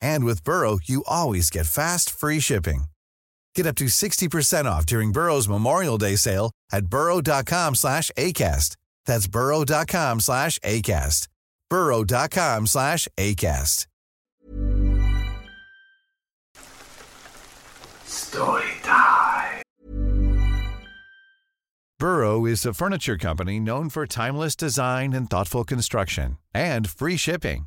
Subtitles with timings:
[0.00, 2.84] And with Burrow, you always get fast, free shipping.
[3.54, 8.76] Get up to 60% off during Burrow's Memorial Day sale at burrow.com slash ACAST.
[9.06, 11.28] That's burrow.com slash ACAST.
[11.70, 13.86] burrow.com slash ACAST.
[18.06, 19.62] Storytime.
[21.98, 27.66] Burrow is a furniture company known for timeless design and thoughtful construction and free shipping,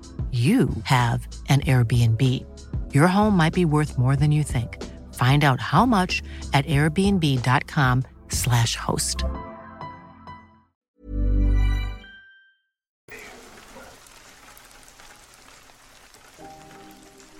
[0.31, 2.45] you have an Airbnb.
[2.93, 4.81] Your home might be worth more than you think.
[5.15, 6.21] Find out how much
[6.53, 9.25] at airbnb.com/slash host.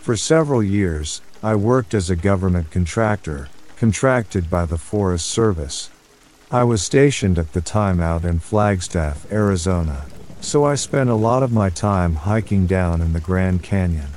[0.02, 3.48] For several years, I worked as a government contractor,
[3.78, 5.90] contracted by the Forest Service.
[6.52, 10.06] I was stationed at the time out in Flagstaff, Arizona,
[10.42, 14.10] so I spent a lot of my time hiking down in the Grand Canyon.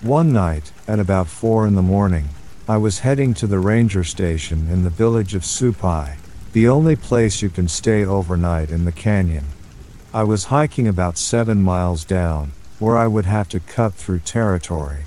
[0.00, 2.30] One night, at about 4 in the morning,
[2.66, 6.16] I was heading to the ranger station in the village of Supai,
[6.52, 9.44] the only place you can stay overnight in the canyon.
[10.14, 15.04] I was hiking about 7 miles down, where I would have to cut through territory.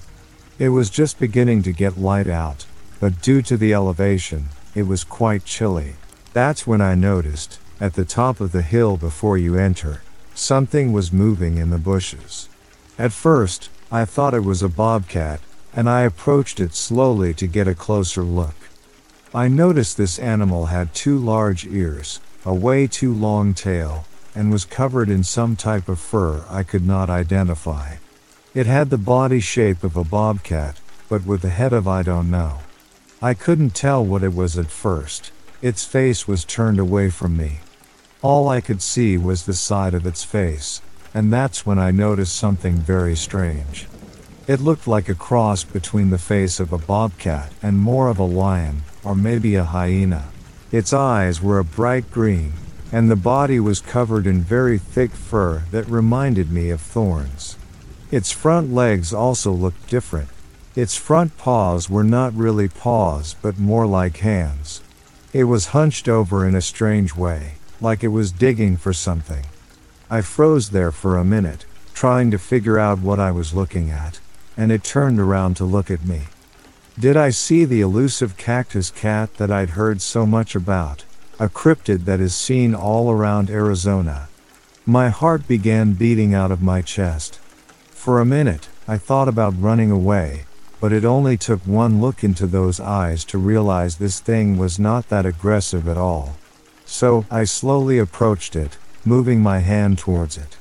[0.60, 2.68] It was just beginning to get light out,
[3.00, 5.96] but due to the elevation, it was quite chilly.
[6.32, 10.04] That's when I noticed, at the top of the hill before you enter,
[10.36, 12.50] something was moving in the bushes.
[12.98, 15.40] At first, I thought it was a bobcat,
[15.76, 18.56] and I approached it slowly to get a closer look.
[19.34, 24.66] I noticed this animal had two large ears, a way too long tail, and was
[24.66, 27.96] covered in some type of fur I could not identify.
[28.54, 30.80] It had the body shape of a bobcat,
[31.10, 32.60] but with the head of I don't know.
[33.22, 35.32] I couldn't tell what it was at first.
[35.62, 37.60] Its face was turned away from me.
[38.24, 40.82] All I could see was the side of its face,
[41.14, 43.86] and that's when I noticed something very strange.
[44.48, 48.24] It looked like a cross between the face of a bobcat and more of a
[48.24, 50.30] lion, or maybe a hyena.
[50.72, 52.54] Its eyes were a bright green,
[52.94, 57.58] and the body was covered in very thick fur that reminded me of thorns.
[58.10, 60.30] Its front legs also looked different.
[60.78, 64.82] Its front paws were not really paws but more like hands.
[65.34, 69.46] It was hunched over in a strange way, like it was digging for something.
[70.10, 74.20] I froze there for a minute, trying to figure out what I was looking at,
[74.56, 76.24] and it turned around to look at me.
[77.00, 81.06] Did I see the elusive cactus cat that I'd heard so much about?
[81.40, 84.28] A cryptid that is seen all around Arizona.
[84.86, 87.40] My heart began beating out of my chest.
[87.90, 90.44] For a minute, I thought about running away,
[90.80, 95.10] but it only took one look into those eyes to realize this thing was not
[95.10, 96.36] that aggressive at all.
[96.94, 100.58] So, I slowly approached it, moving my hand towards it.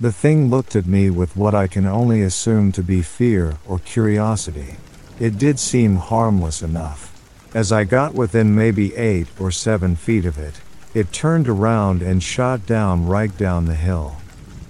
[0.00, 3.78] The thing looked at me with what I can only assume to be fear or
[3.78, 4.78] curiosity.
[5.20, 7.12] It did seem harmless enough.
[7.54, 10.60] As I got within maybe eight or seven feet of it,
[10.92, 14.16] it turned around and shot down right down the hill.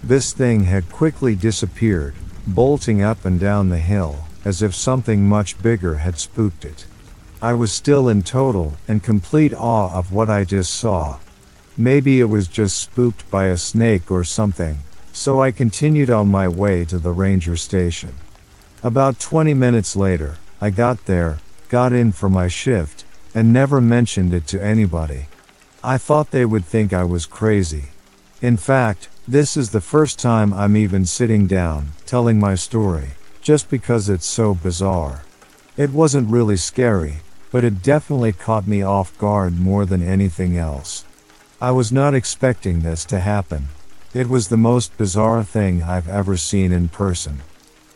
[0.04, 2.14] This thing had quickly disappeared,
[2.46, 6.84] bolting up and down the hill, as if something much bigger had spooked it.
[7.42, 11.18] I was still in total and complete awe of what I just saw.
[11.74, 14.80] Maybe it was just spooked by a snake or something,
[15.14, 18.14] so I continued on my way to the ranger station.
[18.82, 21.38] About 20 minutes later, I got there,
[21.70, 23.04] got in for my shift,
[23.34, 25.26] and never mentioned it to anybody.
[25.82, 27.84] I thought they would think I was crazy.
[28.42, 33.70] In fact, this is the first time I'm even sitting down, telling my story, just
[33.70, 35.22] because it's so bizarre.
[35.78, 41.04] It wasn't really scary, but it definitely caught me off guard more than anything else.
[41.60, 43.68] I was not expecting this to happen.
[44.14, 47.40] It was the most bizarre thing I've ever seen in person.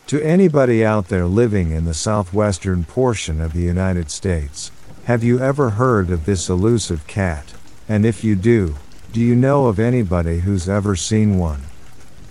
[0.08, 4.70] To anybody out there living in the southwestern portion of the United States,
[5.04, 7.54] have you ever heard of this elusive cat?
[7.88, 8.76] And if you do,
[9.12, 11.62] do you know of anybody who's ever seen one?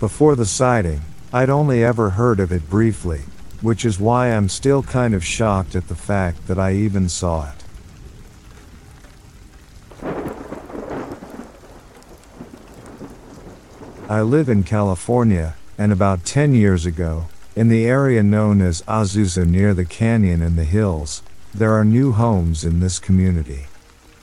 [0.00, 1.00] Before the sighting,
[1.32, 3.22] I'd only ever heard of it briefly,
[3.64, 7.50] which is why I'm still kind of shocked at the fact that I even saw
[7.50, 7.64] it.
[14.06, 19.46] I live in California, and about 10 years ago, in the area known as Azusa
[19.46, 21.22] near the canyon and the hills,
[21.54, 23.64] there are new homes in this community.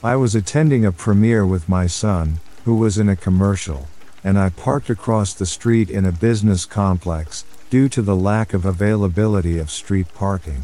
[0.04, 3.88] I was attending a premiere with my son, who was in a commercial,
[4.22, 8.66] and I parked across the street in a business complex due to the lack of
[8.66, 10.62] availability of street parking.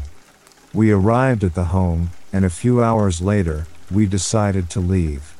[0.75, 5.35] We arrived at the home, and a few hours later, we decided to leave.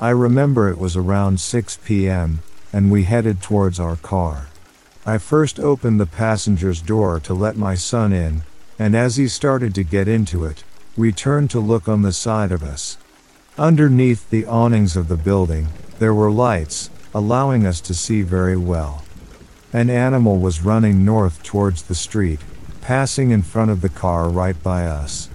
[0.00, 2.40] I remember it was around 6 p.m.,
[2.72, 4.48] and we headed towards our car.
[5.06, 8.42] I first opened the passenger's door to let my son in,
[8.76, 10.64] and as he started to get into it,
[10.96, 12.98] we turned to look on the side of us.
[13.56, 15.68] Underneath the awnings of the building,
[16.00, 19.03] there were lights, allowing us to see very well.
[19.74, 22.38] An animal was running north towards the street,
[22.80, 25.28] passing in front of the car right by us.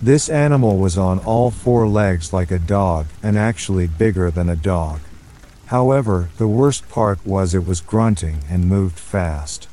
[0.00, 4.56] This animal was on all four legs like a dog and actually bigger than a
[4.56, 5.00] dog.
[5.66, 9.68] However, the worst part was it was grunting and moved fast.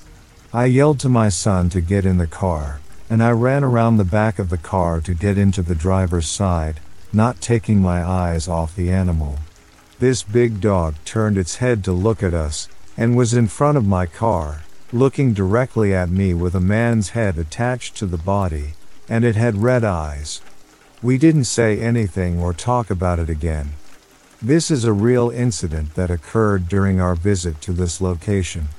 [0.52, 4.04] I yelled to my son to get in the car, and I ran around the
[4.04, 6.82] back of the car to get into the driver's side,
[7.14, 9.40] not taking my eyes off the animal.
[10.00, 13.86] This big dog turned its head to look at us, and was in front of
[13.86, 18.74] my car, looking directly at me with a man's head attached to the body,
[19.10, 20.42] and it had red eyes.
[21.02, 23.74] We didn't say anything or talk about it again.
[24.42, 28.70] This is a real incident that occurred during our visit to this location.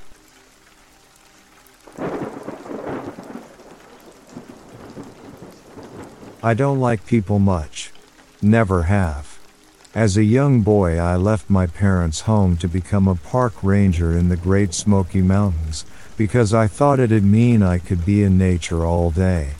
[6.41, 7.91] I don't like people much.
[8.41, 9.34] Never have.
[9.95, 14.27] As a young boy, I left my parents' home to become a park ranger in
[14.27, 15.85] the Great Smoky Mountains
[16.17, 19.51] because I thought it'd mean I could be in nature all day.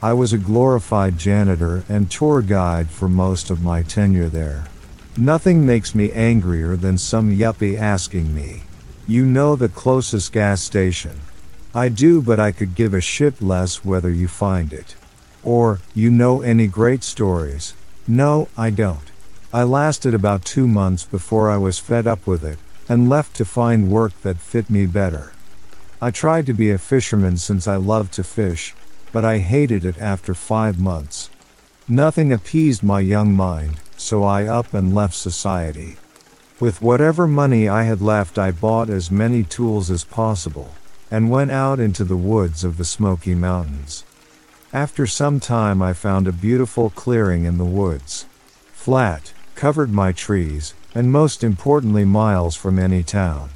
[0.00, 4.66] I was a glorified janitor and tour guide for most of my tenure there.
[5.16, 8.62] Nothing makes me angrier than some yuppie asking me,
[9.08, 11.18] You know the closest gas station?
[11.74, 14.94] I do, but I could give a shit less whether you find it.
[15.42, 17.74] Or, You know any great stories?
[18.06, 19.10] No, I don't.
[19.54, 22.58] I lasted about two months before I was fed up with it,
[22.88, 25.32] and left to find work that fit me better.
[26.02, 28.74] I tried to be a fisherman since I loved to fish,
[29.12, 31.30] but I hated it after five months.
[31.86, 35.98] Nothing appeased my young mind, so I up and left society.
[36.58, 40.72] With whatever money I had left, I bought as many tools as possible
[41.12, 44.02] and went out into the woods of the Smoky Mountains.
[44.72, 48.26] After some time, I found a beautiful clearing in the woods.
[48.72, 53.50] Flat, covered my trees, and most importantly, miles from any town.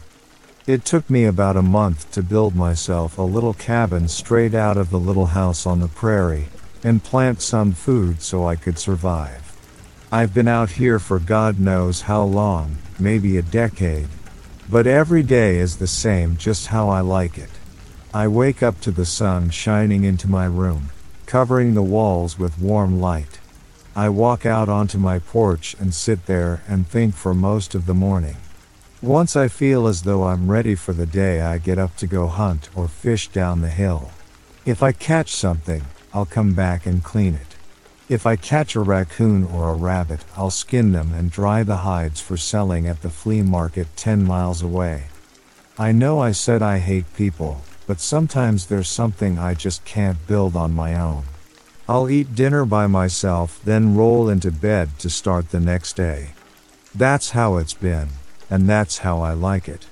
[0.66, 4.90] It took me about a month to build myself a little cabin straight out of
[4.90, 6.48] the little house on the prairie
[6.84, 9.56] and plant some food so I could survive.
[10.12, 14.08] I've been out here for God knows how long, maybe a decade.
[14.70, 17.50] But every day is the same just how I like it.
[18.12, 20.90] I wake up to the sun shining into my room
[21.28, 23.38] covering the walls with warm light.
[23.98, 27.94] I walk out onto my porch and sit there and think for most of the
[27.94, 28.36] morning.
[29.02, 32.28] Once I feel as though I'm ready for the day, I get up to go
[32.28, 34.12] hunt or fish down the hill.
[34.64, 35.82] If I catch something,
[36.14, 37.56] I'll come back and clean it.
[38.08, 42.20] If I catch a raccoon or a rabbit, I'll skin them and dry the hides
[42.20, 45.06] for selling at the flea market 10 miles away.
[45.76, 50.54] I know I said I hate people, but sometimes there's something I just can't build
[50.54, 51.24] on my own.
[51.90, 56.32] I'll eat dinner by myself, then roll into bed to start the next day.
[56.94, 58.08] That's how it's been,
[58.50, 59.86] and that's how I like it.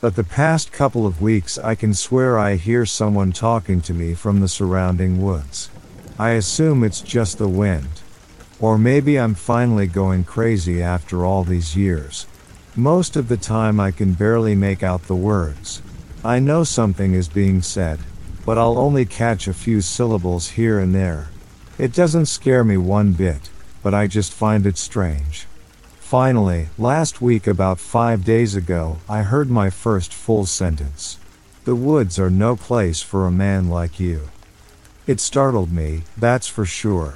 [0.00, 4.14] But the past couple of weeks, I can swear I hear someone talking to me
[4.14, 5.68] from the surrounding woods.
[6.16, 8.02] I assume it's just the wind.
[8.60, 12.28] Or maybe I'm finally going crazy after all these years.
[12.76, 15.82] Most of the time, I can barely make out the words.
[16.24, 17.98] I know something is being said,
[18.46, 21.31] but I'll only catch a few syllables here and there.
[21.78, 23.48] It doesn't scare me one bit,
[23.82, 25.46] but I just find it strange.
[25.98, 31.18] Finally, last week, about five days ago, I heard my first full sentence.
[31.64, 34.28] The woods are no place for a man like you.
[35.06, 37.14] It startled me, that's for sure.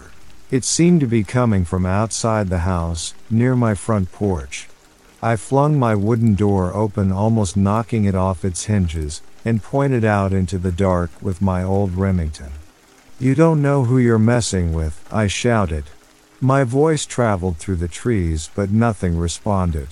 [0.51, 4.69] It seemed to be coming from outside the house, near my front porch.
[5.23, 10.33] I flung my wooden door open, almost knocking it off its hinges, and pointed out
[10.33, 12.53] into the dark with my old Remington.
[13.19, 15.85] You don't know who you're messing with, I shouted.
[16.39, 19.89] My voice traveled through the trees, but nothing responded.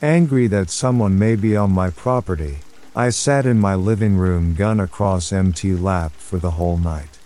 [0.00, 2.58] Angry that someone may be on my property,
[2.94, 7.18] I sat in my living room, gun across empty lap, for the whole night.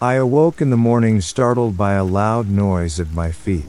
[0.00, 3.66] I awoke in the morning startled by a loud noise at my feet.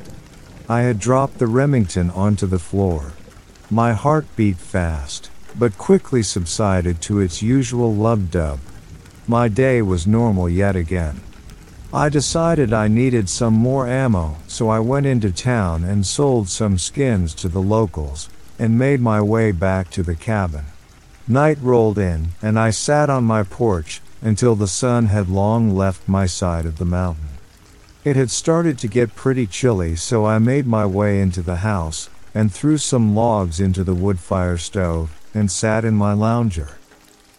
[0.70, 3.14] I had dropped the Remington onto the floor.
[3.72, 8.60] My heart beat fast, but quickly subsided to its usual lub dub.
[9.30, 11.20] My day was normal yet again.
[11.94, 16.78] I decided I needed some more ammo, so I went into town and sold some
[16.78, 20.64] skins to the locals, and made my way back to the cabin.
[21.28, 26.08] Night rolled in, and I sat on my porch until the sun had long left
[26.08, 27.28] my side of the mountain.
[28.06, 32.10] It had started to get pretty chilly, so I made my way into the house
[32.34, 36.77] and threw some logs into the wood fire stove and sat in my lounger.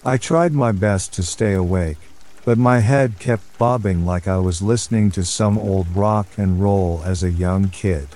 [0.05, 1.99] I tried my best to stay awake,
[2.45, 7.03] but my head kept bobbing like I was listening to some old rock and roll
[7.05, 8.09] as a young kid.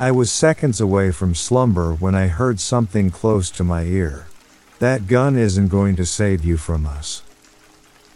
[0.00, 4.26] I was seconds away from slumber when I heard something close to my ear.
[4.80, 7.22] That gun isn't going to save you from us.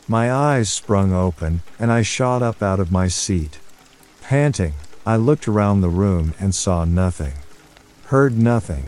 [0.09, 3.61] My eyes sprung open, and I shot up out of my seat.
[4.21, 4.75] Panting,
[5.07, 7.35] I looked around the room and saw nothing.
[8.07, 8.87] Heard nothing.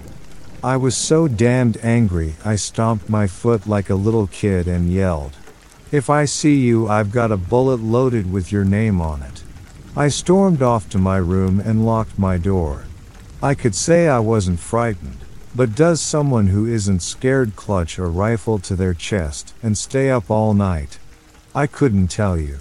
[0.63, 5.37] I was so damned angry, I stomped my foot like a little kid and yelled,
[5.93, 9.45] If I see you, I've got a bullet loaded with your name on it.
[9.97, 12.87] I stormed off to my room and locked my door.
[13.41, 15.19] I could say I wasn't frightened,
[15.55, 20.29] but does someone who isn't scared clutch a rifle to their chest and stay up
[20.29, 20.99] all night?
[21.55, 22.59] I couldn't tell you.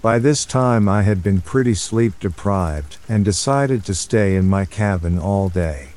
[0.00, 4.64] By this time I had been pretty sleep deprived and decided to stay in my
[4.64, 5.88] cabin all day.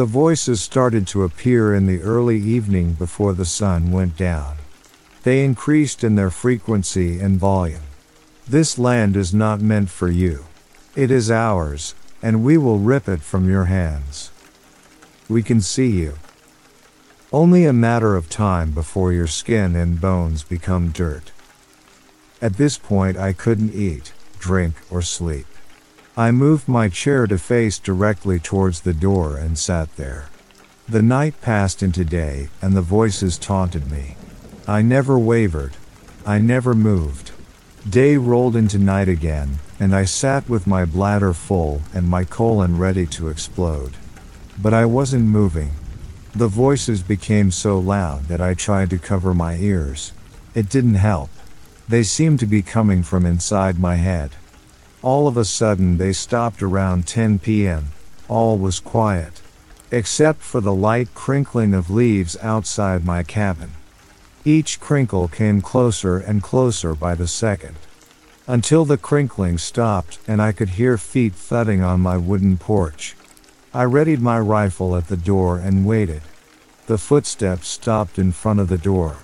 [0.00, 4.56] The voices started to appear in the early evening before the sun went down.
[5.24, 7.82] They increased in their frequency and volume.
[8.48, 10.46] This land is not meant for you.
[10.96, 14.30] It is ours, and we will rip it from your hands.
[15.28, 16.14] We can see you.
[17.30, 21.30] Only a matter of time before your skin and bones become dirt.
[22.40, 25.49] At this point, I couldn't eat, drink, or sleep.
[26.20, 30.28] I moved my chair to face directly towards the door and sat there.
[30.86, 34.16] The night passed into day, and the voices taunted me.
[34.68, 35.78] I never wavered.
[36.26, 37.30] I never moved.
[37.88, 42.76] Day rolled into night again, and I sat with my bladder full and my colon
[42.76, 43.94] ready to explode.
[44.60, 45.70] But I wasn't moving.
[46.34, 50.12] The voices became so loud that I tried to cover my ears.
[50.54, 51.30] It didn't help.
[51.88, 54.32] They seemed to be coming from inside my head.
[55.02, 57.92] All of a sudden they stopped around 10 p.m.
[58.28, 59.40] All was quiet.
[59.90, 63.70] Except for the light crinkling of leaves outside my cabin.
[64.44, 67.76] Each crinkle came closer and closer by the second.
[68.46, 73.16] Until the crinkling stopped and I could hear feet thudding on my wooden porch.
[73.72, 76.22] I readied my rifle at the door and waited.
[76.86, 79.16] The footsteps stopped in front of the door.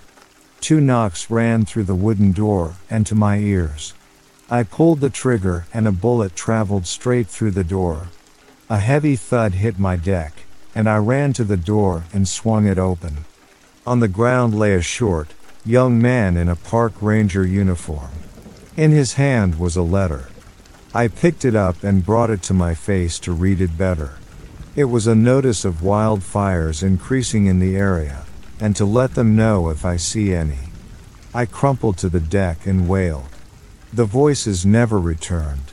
[0.60, 3.92] Two knocks ran through the wooden door and to my ears.
[4.48, 8.08] I pulled the trigger and a bullet traveled straight through the door.
[8.70, 12.78] A heavy thud hit my deck, and I ran to the door and swung it
[12.78, 13.24] open.
[13.84, 15.34] On the ground lay a short,
[15.64, 18.10] young man in a park ranger uniform.
[18.76, 20.28] In his hand was a letter.
[20.94, 24.12] I picked it up and brought it to my face to read it better.
[24.76, 28.26] It was a notice of wildfires increasing in the area,
[28.60, 30.70] and to let them know if I see any.
[31.34, 33.35] I crumpled to the deck and wailed.
[33.92, 35.72] The voices never returned.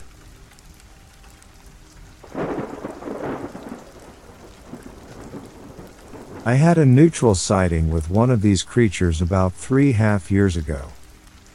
[6.46, 10.88] I had a neutral sighting with one of these creatures about three half years ago.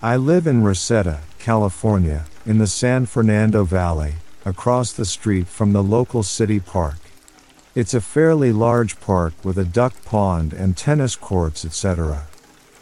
[0.02, 5.84] I live in Reseda, California, in the San Fernando Valley, across the street from the
[5.84, 6.98] local city park.
[7.76, 12.26] It's a fairly large park with a duck pond and tennis courts, etc.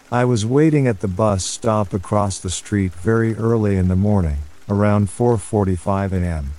[0.10, 4.38] I was waiting at the bus stop across the street very early in the morning,
[4.70, 6.54] around 4:45 a.m.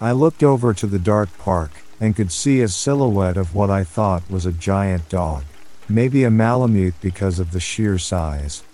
[0.00, 1.70] I looked over to the dark park
[2.00, 5.44] and could see a silhouette of what I thought was a giant dog,
[5.88, 8.64] maybe a Malamute because of the sheer size.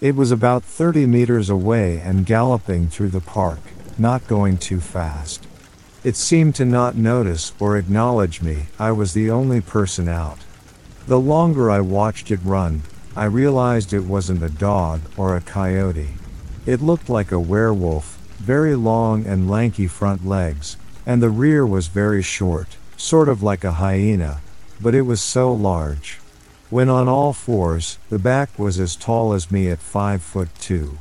[0.00, 3.60] It was about 30 meters away and galloping through the park,
[3.98, 5.46] not going too fast.
[6.02, 10.38] It seemed to not notice or acknowledge me, I was the only person out.
[11.06, 12.82] The longer I watched it run,
[13.18, 16.10] I realized it wasn't a dog or a coyote.
[16.66, 21.88] It looked like a werewolf, very long and lanky front legs, and the rear was
[21.88, 24.38] very short, sort of like a hyena,
[24.80, 26.20] but it was so large.
[26.70, 30.96] When on all fours, the back was as tall as me at 5 foot 2.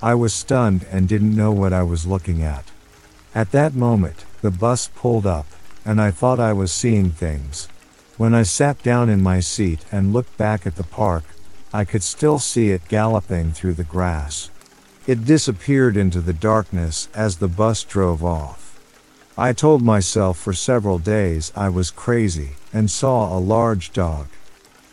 [0.00, 2.66] I was stunned and didn't know what I was looking at.
[3.34, 5.46] At that moment, the bus pulled up,
[5.84, 7.66] and I thought I was seeing things.
[8.16, 11.24] When I sat down in my seat and looked back at the park,
[11.72, 14.50] I could still see it galloping through the grass.
[15.06, 18.80] It disappeared into the darkness as the bus drove off.
[19.38, 24.26] I told myself for several days I was crazy and saw a large dog.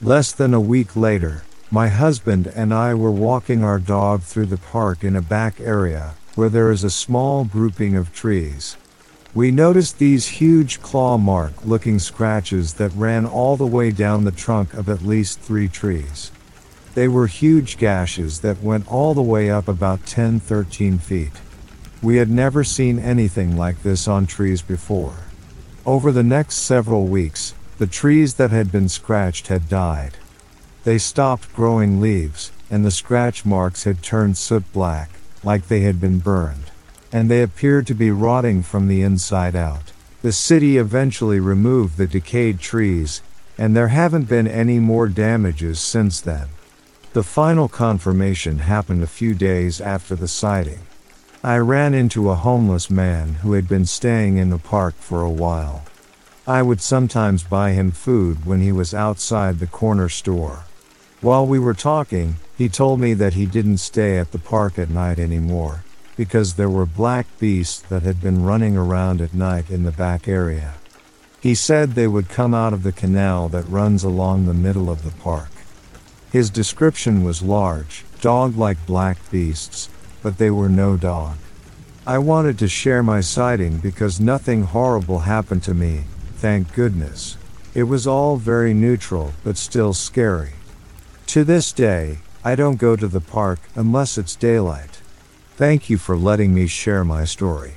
[0.01, 4.57] Less than a week later, my husband and I were walking our dog through the
[4.57, 8.77] park in a back area where there is a small grouping of trees.
[9.33, 14.31] We noticed these huge claw mark looking scratches that ran all the way down the
[14.31, 16.31] trunk of at least three trees.
[16.97, 21.33] They were huge gashes that went all the way up about 10 13 feet.
[22.01, 25.13] We had never seen anything like this on trees before.
[25.85, 30.13] Over the next several weeks, the trees that had been scratched had died.
[30.85, 35.11] They stopped growing leaves, and the scratch marks had turned soot black
[35.43, 36.71] like they had been burned.
[37.13, 39.91] And they appeared to be rotting from the inside out.
[40.23, 43.21] The city eventually removed the decayed trees,
[43.55, 46.47] and there haven't been any more damages since then.
[47.13, 50.79] The final confirmation happened a few days after the sighting.
[51.43, 55.29] I ran into a homeless man who had been staying in the park for a
[55.29, 55.85] while.
[56.45, 60.65] I would sometimes buy him food when he was outside the corner store.
[61.21, 64.89] While we were talking, he told me that he didn't stay at the park at
[64.89, 65.83] night anymore,
[66.15, 70.27] because there were black beasts that had been running around at night in the back
[70.27, 70.73] area.
[71.39, 75.03] He said they would come out of the canal that runs along the middle of
[75.03, 75.49] the park.
[76.31, 79.89] His description was large, dog like black beasts,
[80.21, 81.37] but they were no dog.
[82.05, 86.03] I wanted to share my sighting because nothing horrible happened to me,
[86.35, 87.37] thank goodness.
[87.73, 90.53] It was all very neutral, but still scary.
[91.27, 94.99] To this day, I don't go to the park unless it's daylight.
[95.55, 97.75] Thank you for letting me share my story.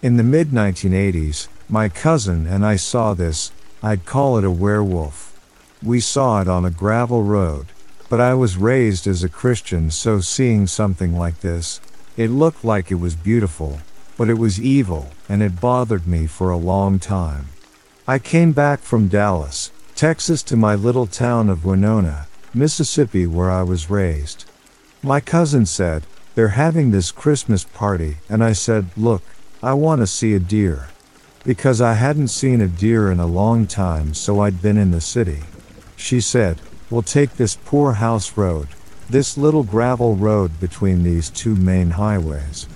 [0.00, 3.52] In the mid 1980s, my cousin and I saw this,
[3.82, 5.38] I'd call it a werewolf.
[5.82, 7.66] We saw it on a gravel road,
[8.08, 11.80] but I was raised as a Christian, so seeing something like this,
[12.16, 13.80] it looked like it was beautiful,
[14.16, 17.46] but it was evil, and it bothered me for a long time.
[18.08, 23.62] I came back from Dallas, Texas to my little town of Winona, Mississippi, where I
[23.62, 24.46] was raised.
[25.02, 26.04] My cousin said,
[26.34, 29.22] They're having this Christmas party, and I said, Look,
[29.62, 30.88] I want to see a deer.
[31.48, 35.00] Because I hadn't seen a deer in a long time, so I'd been in the
[35.00, 35.44] city.
[35.96, 38.68] She said, We'll take this poor house road,
[39.08, 42.68] this little gravel road between these two main highways.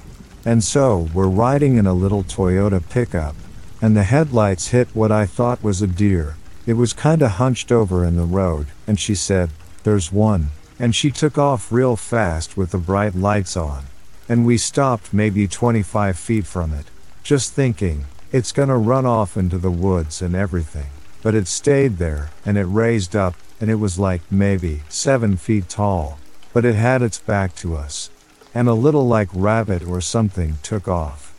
[0.46, 3.36] And so, we're riding in a little Toyota pickup,
[3.82, 6.36] and the headlights hit what I thought was a deer.
[6.64, 9.50] It was kinda hunched over in the road, and she said,
[9.84, 10.48] There's one.
[10.78, 13.84] And she took off real fast with the bright lights on.
[14.30, 16.86] And we stopped maybe 25 feet from it,
[17.22, 20.88] just thinking, it's gonna run off into the woods and everything.
[21.22, 25.68] But it stayed there, and it raised up, and it was like maybe 7 feet
[25.68, 26.18] tall.
[26.52, 28.10] But it had its back to us.
[28.54, 31.32] And a little like rabbit or something took off.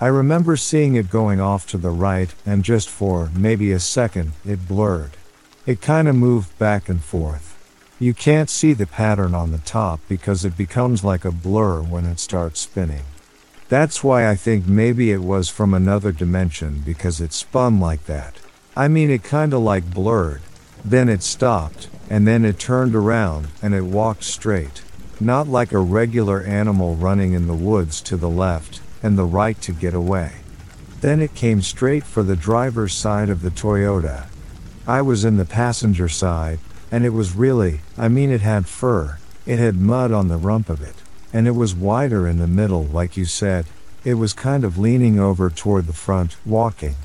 [0.00, 4.32] I remember seeing it going off to the right, and just for maybe a second,
[4.44, 5.12] it blurred.
[5.64, 7.56] It kinda moved back and forth.
[8.00, 12.04] You can't see the pattern on the top because it becomes like a blur when
[12.04, 13.04] it starts spinning.
[13.72, 18.34] That's why I think maybe it was from another dimension because it spun like that.
[18.76, 20.42] I mean, it kinda like blurred.
[20.84, 24.82] Then it stopped, and then it turned around, and it walked straight.
[25.20, 29.58] Not like a regular animal running in the woods to the left and the right
[29.62, 30.32] to get away.
[31.00, 34.24] Then it came straight for the driver's side of the Toyota.
[34.86, 36.58] I was in the passenger side,
[36.90, 40.68] and it was really, I mean, it had fur, it had mud on the rump
[40.68, 40.96] of it,
[41.32, 43.66] and it was wider in the middle, like you said.
[44.04, 46.96] It was kind of leaning over toward the front, walking.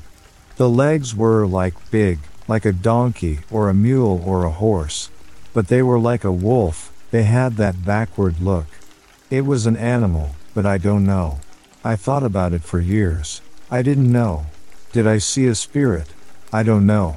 [0.56, 5.10] The legs were like big, like a donkey or a mule or a horse,
[5.54, 8.66] but they were like a wolf, they had that backward look.
[9.30, 11.40] It was an animal, but I don't know.
[11.84, 13.40] I thought about it for years.
[13.70, 14.46] I didn't know.
[14.92, 16.08] Did I see a spirit?
[16.52, 17.16] I don't know.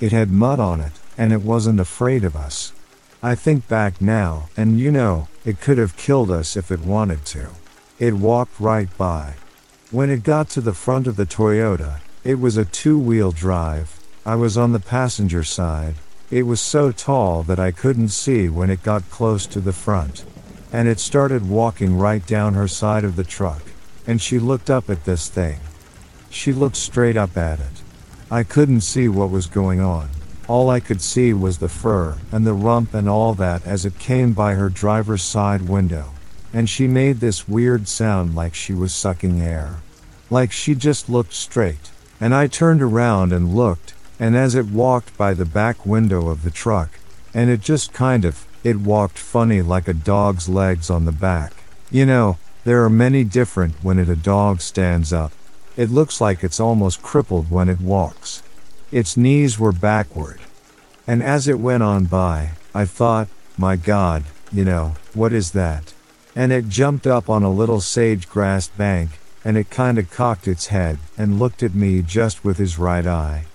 [0.00, 2.72] It had mud on it, and it wasn't afraid of us.
[3.22, 7.24] I think back now, and you know, it could have killed us if it wanted
[7.24, 7.48] to.
[7.98, 9.32] It walked right by.
[9.90, 13.98] When it got to the front of the Toyota, it was a two wheel drive.
[14.26, 15.94] I was on the passenger side.
[16.30, 20.22] It was so tall that I couldn't see when it got close to the front.
[20.70, 23.62] And it started walking right down her side of the truck.
[24.06, 25.60] And she looked up at this thing.
[26.28, 27.82] She looked straight up at it.
[28.30, 30.10] I couldn't see what was going on.
[30.48, 33.98] All I could see was the fur and the rump and all that as it
[33.98, 36.14] came by her driver's side window.
[36.54, 39.82] And she made this weird sound like she was sucking air.
[40.30, 41.90] Like she just looked straight.
[42.18, 46.42] And I turned around and looked, and as it walked by the back window of
[46.42, 46.98] the truck,
[47.34, 51.52] and it just kind of, it walked funny like a dog's legs on the back.
[51.90, 55.32] You know, there are many different when it a dog stands up.
[55.76, 58.42] It looks like it's almost crippled when it walks.
[58.90, 60.40] Its knees were backward.
[61.06, 65.92] And as it went on by, I thought, my God, you know, what is that?
[66.34, 70.66] And it jumped up on a little sage grass bank, and it kinda cocked its
[70.66, 73.46] head and looked at me just with his right eye.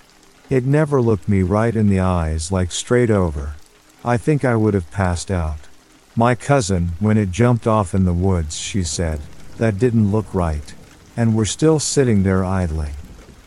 [0.50, 3.56] It never looked me right in the eyes like straight over.
[4.04, 5.60] I think I would have passed out.
[6.16, 9.22] My cousin, when it jumped off in the woods, she said,
[9.58, 10.74] that didn't look right.
[11.16, 12.94] And we're still sitting there idling.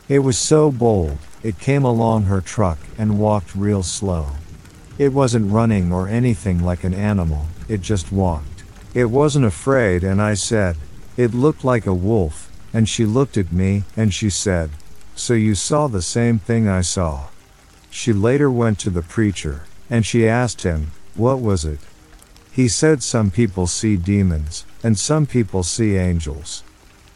[0.09, 4.27] It was so bold, it came along her truck and walked real slow.
[4.99, 8.65] It wasn't running or anything like an animal, it just walked.
[8.95, 10.77] It wasn't afraid, and I said,
[11.17, 14.71] It looked like a wolf, and she looked at me and she said,
[15.15, 17.29] So you saw the same thing I saw.
[17.91, 21.79] She later went to the preacher, and she asked him, What was it?
[22.51, 26.65] He said some people see demons, and some people see angels.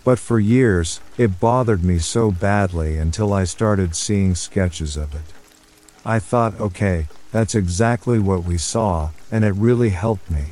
[0.02, 5.32] But for years, it bothered me so badly until I started seeing sketches of it.
[6.04, 10.46] I thought, okay, that's exactly what we saw, and it really helped me.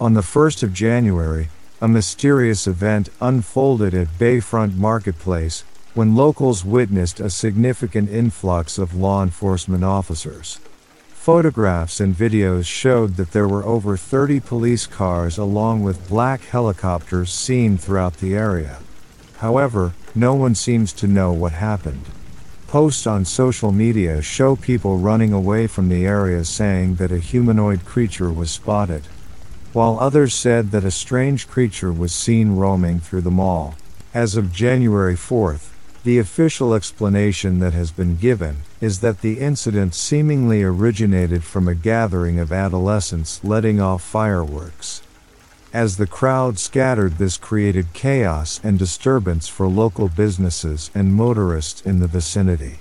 [0.00, 1.48] On the 1st of January,
[1.80, 5.62] a mysterious event unfolded at Bayfront Marketplace
[5.94, 10.60] when locals witnessed a significant influx of law enforcement officers.
[11.28, 17.30] Photographs and videos showed that there were over 30 police cars along with black helicopters
[17.30, 18.78] seen throughout the area.
[19.36, 22.06] However, no one seems to know what happened.
[22.66, 27.84] Posts on social media show people running away from the area saying that a humanoid
[27.84, 29.02] creature was spotted,
[29.74, 33.74] while others said that a strange creature was seen roaming through the mall.
[34.14, 35.72] As of January 4th,
[36.08, 41.74] the official explanation that has been given is that the incident seemingly originated from a
[41.74, 45.02] gathering of adolescents letting off fireworks.
[45.70, 52.00] As the crowd scattered, this created chaos and disturbance for local businesses and motorists in
[52.00, 52.78] the vicinity.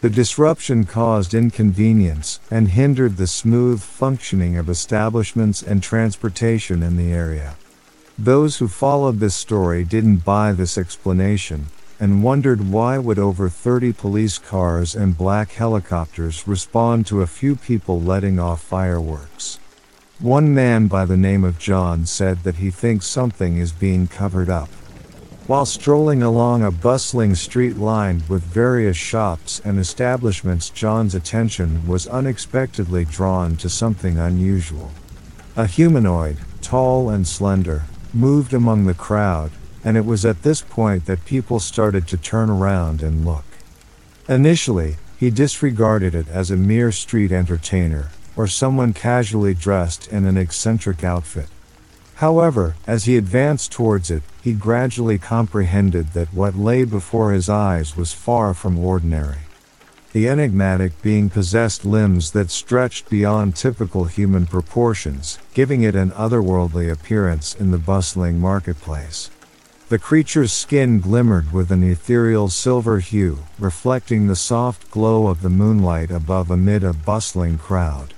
[0.00, 7.12] The disruption caused inconvenience and hindered the smooth functioning of establishments and transportation in the
[7.12, 7.56] area.
[8.18, 11.66] Those who followed this story didn't buy this explanation,
[12.02, 17.54] and wondered why would over 30 police cars and black helicopters respond to a few
[17.54, 19.60] people letting off fireworks.
[20.18, 24.50] One man by the name of John said that he thinks something is being covered
[24.50, 24.68] up.
[25.46, 32.08] While strolling along a bustling street lined with various shops and establishments, John's attention was
[32.08, 34.90] unexpectedly drawn to something unusual.
[35.54, 39.52] A humanoid, tall and slender, moved among the crowd,
[39.84, 43.44] and it was at this point that people started to turn around and look.
[44.28, 50.36] Initially, he disregarded it as a mere street entertainer, or someone casually dressed in an
[50.36, 51.48] eccentric outfit.
[52.16, 57.96] However, as he advanced towards it, he gradually comprehended that what lay before his eyes
[57.96, 59.38] was far from ordinary.
[60.12, 66.92] The enigmatic being possessed limbs that stretched beyond typical human proportions, giving it an otherworldly
[66.92, 69.30] appearance in the bustling marketplace.
[69.92, 75.50] The creature's skin glimmered with an ethereal silver hue, reflecting the soft glow of the
[75.50, 78.14] moonlight above amid a bustling crowd.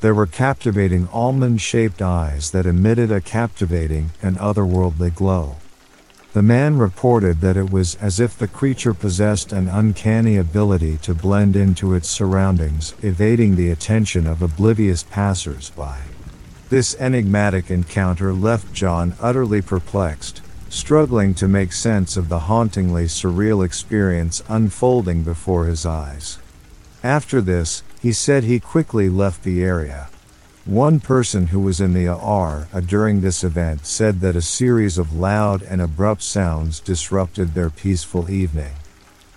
[0.00, 5.56] There were captivating almond shaped eyes that emitted a captivating and otherworldly glow.
[6.32, 11.12] The man reported that it was as if the creature possessed an uncanny ability to
[11.12, 16.00] blend into its surroundings, evading the attention of oblivious passers by.
[16.70, 20.40] This enigmatic encounter left John utterly perplexed,
[20.72, 26.38] struggling to make sense of the hauntingly surreal experience unfolding before his eyes.
[27.04, 30.08] After this, he said he quickly left the area.
[30.64, 35.14] One person who was in the AR during this event said that a series of
[35.14, 38.72] loud and abrupt sounds disrupted their peaceful evening.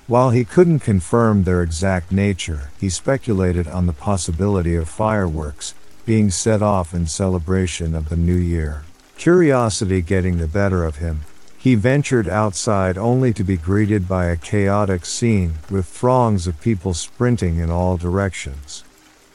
[0.07, 5.73] While he couldn't confirm their exact nature, he speculated on the possibility of fireworks
[6.05, 8.83] being set off in celebration of the new year.
[9.17, 11.21] Curiosity getting the better of him,
[11.57, 16.93] he ventured outside only to be greeted by a chaotic scene with throngs of people
[16.93, 18.83] sprinting in all directions.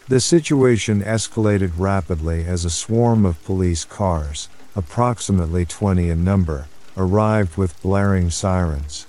[0.07, 6.67] The situation escalated rapidly as a swarm of police cars, approximately 20 in number,
[6.97, 9.07] arrived with blaring sirens.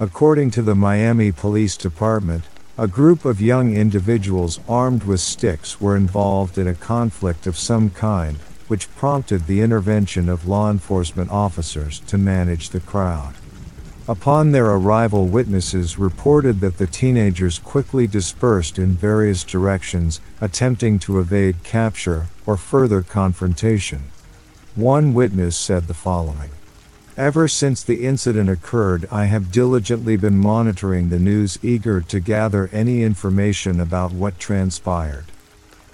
[0.00, 2.44] According to the Miami Police Department,
[2.76, 7.90] a group of young individuals armed with sticks were involved in a conflict of some
[7.90, 13.34] kind, which prompted the intervention of law enforcement officers to manage the crowd.
[14.06, 21.18] Upon their arrival, witnesses reported that the teenagers quickly dispersed in various directions, attempting to
[21.20, 24.10] evade capture or further confrontation.
[24.74, 26.50] One witness said the following
[27.16, 32.68] Ever since the incident occurred, I have diligently been monitoring the news, eager to gather
[32.72, 35.26] any information about what transpired.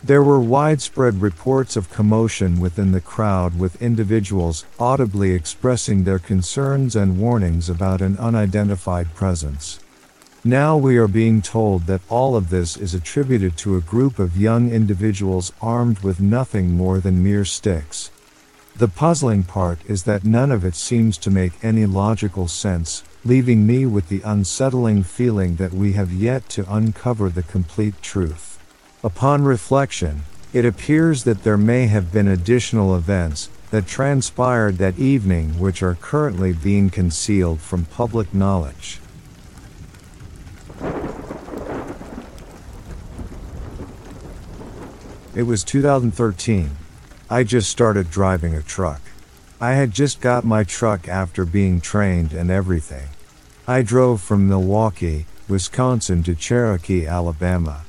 [0.02, 6.96] There were widespread reports of commotion within the crowd with individuals audibly expressing their concerns
[6.96, 9.78] and warnings about an unidentified presence.
[10.42, 14.38] Now we are being told that all of this is attributed to a group of
[14.38, 18.10] young individuals armed with nothing more than mere sticks.
[18.74, 23.66] The puzzling part is that none of it seems to make any logical sense, leaving
[23.66, 28.49] me with the unsettling feeling that we have yet to uncover the complete truth.
[29.02, 35.58] Upon reflection, it appears that there may have been additional events that transpired that evening
[35.58, 39.00] which are currently being concealed from public knowledge.
[45.34, 46.70] It was 2013.
[47.30, 49.00] I just started driving a truck.
[49.62, 53.08] I had just got my truck after being trained and everything.
[53.66, 57.84] I drove from Milwaukee, Wisconsin to Cherokee, Alabama.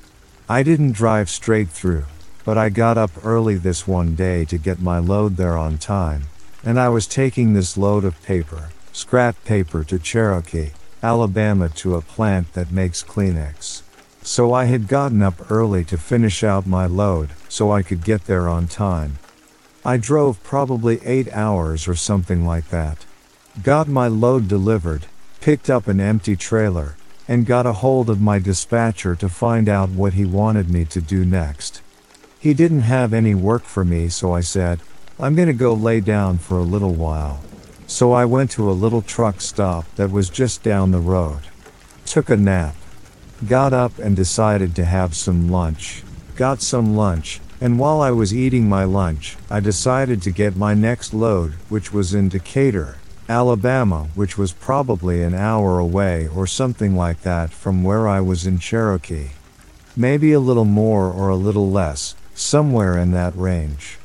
[0.52, 2.04] I didn't drive straight through,
[2.44, 6.24] but I got up early this one day to get my load there on time,
[6.62, 12.02] and I was taking this load of paper, scrap paper to Cherokee, Alabama to a
[12.02, 13.84] plant that makes Kleenex.
[14.24, 18.26] So I had gotten up early to finish out my load so I could get
[18.26, 19.20] there on time.
[19.86, 23.06] I drove probably 8 hours or something like that.
[23.64, 25.06] Got my load delivered,
[25.40, 26.98] picked up an empty trailer,
[27.32, 31.00] and got a hold of my dispatcher to find out what he wanted me to
[31.00, 31.82] do next.
[32.38, 34.82] He didn't have any work for me, so I said,
[35.18, 37.40] I'm gonna go lay down for a little while.
[37.88, 41.40] So I went to a little truck stop that was just down the road.
[42.06, 42.76] Took a nap.
[43.48, 46.04] Got up and decided to have some lunch.
[46.36, 50.74] Got some lunch, and while I was eating my lunch, I decided to get my
[50.74, 52.98] next load, which was in Decatur,
[53.30, 58.46] Alabama, which was probably an hour away or something like that from where I was
[58.46, 59.30] in Cherokee.
[59.96, 63.98] Maybe a little more or a little less, somewhere in that range.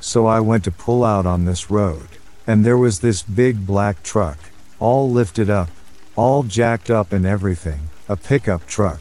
[0.00, 2.08] So I went to pull out on this road,
[2.46, 4.38] and there was this big black truck,
[4.78, 5.70] all lifted up,
[6.16, 9.00] all jacked up and everything, a pickup truck.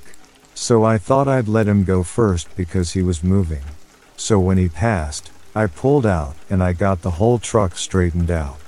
[0.56, 3.64] So I thought I'd let him go first because he was moving.
[4.16, 8.60] So when he passed, I pulled out and I got the whole truck straightened out.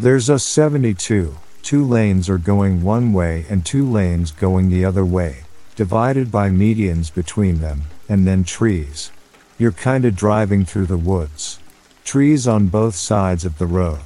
[0.00, 5.04] There's a 72, two lanes are going one way and two lanes going the other
[5.04, 5.40] way,
[5.76, 9.10] divided by medians between them, and then trees.
[9.58, 11.58] You're kinda driving through the woods.
[12.02, 14.00] Trees on both sides of the road.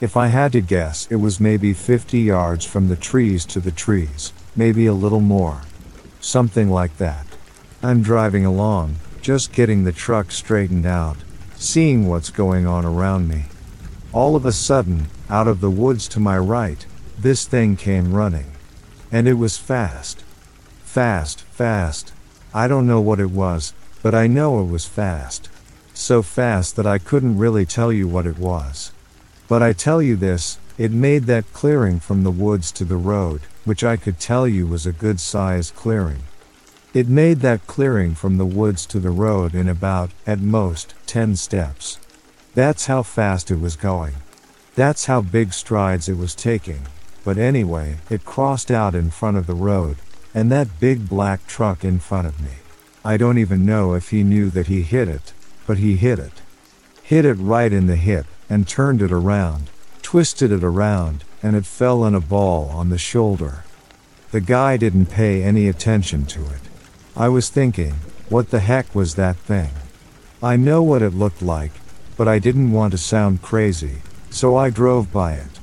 [0.00, 3.70] If I had to guess, it was maybe 50 yards from the trees to the
[3.70, 5.60] trees, maybe a little more.
[6.20, 7.26] Something like that.
[7.84, 11.18] I'm driving along, just getting the truck straightened out,
[11.54, 13.44] seeing what's going on around me.
[14.12, 16.84] All of a sudden, out of the woods to my right,
[17.18, 18.52] this thing came running.
[19.12, 20.22] And it was fast.
[20.82, 22.12] Fast, fast.
[22.52, 25.48] I don't know what it was, but I know it was fast.
[25.94, 28.90] So fast that I couldn't really tell you what it was.
[29.46, 33.42] But I tell you this, it made that clearing from the woods to the road,
[33.64, 36.22] which I could tell you was a good sized clearing.
[36.92, 41.36] It made that clearing from the woods to the road in about, at most, 10
[41.36, 41.98] steps.
[42.54, 44.14] That's how fast it was going.
[44.74, 46.86] That's how big strides it was taking.
[47.24, 49.96] But anyway, it crossed out in front of the road,
[50.34, 52.52] and that big black truck in front of me.
[53.04, 55.32] I don't even know if he knew that he hit it,
[55.66, 56.32] but he hit it.
[57.02, 59.70] Hit it right in the hip, and turned it around,
[60.02, 63.64] twisted it around, and it fell in a ball on the shoulder.
[64.30, 66.60] The guy didn't pay any attention to it.
[67.16, 67.94] I was thinking,
[68.28, 69.70] what the heck was that thing?
[70.42, 71.72] I know what it looked like,
[72.16, 75.60] but I didn't want to sound crazy, so I drove by it.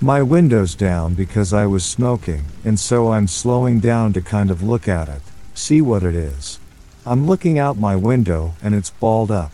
[0.00, 4.62] My window's down because I was smoking, and so I'm slowing down to kind of
[4.62, 5.22] look at it,
[5.54, 6.58] see what it is.
[7.06, 9.52] I'm looking out my window and it's balled up.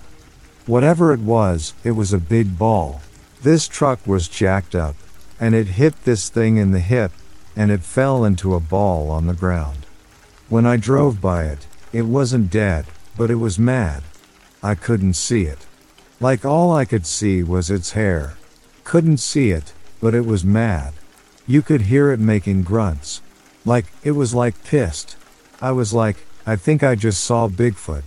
[0.66, 3.01] Whatever it was, it was a big ball.
[3.42, 4.94] This truck was jacked up,
[5.40, 7.12] and it hit this thing in the hip,
[7.57, 9.87] and it fell into a ball on the ground.
[10.49, 14.03] When I drove by it, it wasn't dead, but it was mad.
[14.62, 15.66] I couldn't see it.
[16.20, 18.35] Like all I could see was its hair.
[18.85, 20.95] Couldn't see it, but it was mad.
[21.47, 23.23] You could hear it making grunts.
[23.64, 25.16] Like, it was like pissed.
[25.61, 26.16] I was like,
[26.47, 28.05] I think I just saw Bigfoot.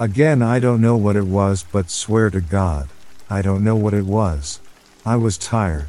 [0.00, 2.88] Again, I don't know what it was, but swear to God,
[3.28, 4.60] I don't know what it was.
[5.04, 5.88] I was tired.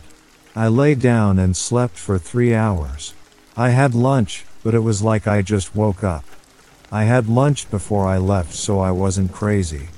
[0.56, 3.14] I lay down and slept for three hours.
[3.56, 6.26] I had lunch, but it was like I just woke up.
[6.92, 9.90] I had lunch before I left, so I wasn't crazy.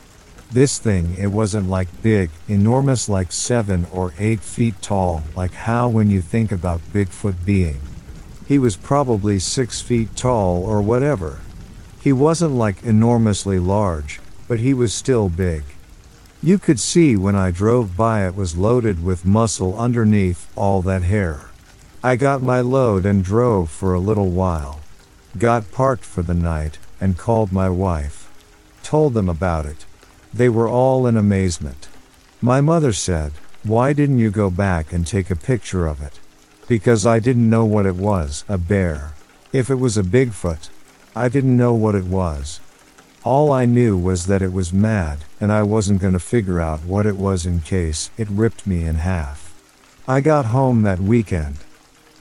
[0.51, 5.89] This thing, it wasn't like big, enormous, like seven or eight feet tall, like how
[5.89, 7.79] when you think about Bigfoot being.
[8.47, 11.39] He was probably six feet tall or whatever.
[12.01, 15.63] He wasn't like enormously large, but he was still big.
[16.41, 21.03] You could see when I drove by it was loaded with muscle underneath all that
[21.03, 21.49] hair.
[22.03, 24.79] I got my load and drove for a little while.
[25.37, 28.31] Got parked for the night and called my wife.
[28.81, 29.85] Told them about it.
[30.33, 31.87] They were all in amazement.
[32.41, 36.19] My mother said, Why didn't you go back and take a picture of it?
[36.67, 39.13] Because I didn't know what it was, a bear.
[39.51, 40.69] If it was a Bigfoot,
[41.15, 42.59] I didn't know what it was.
[43.23, 46.85] All I knew was that it was mad, and I wasn't going to figure out
[46.85, 49.53] what it was in case it ripped me in half.
[50.07, 51.57] I got home that weekend.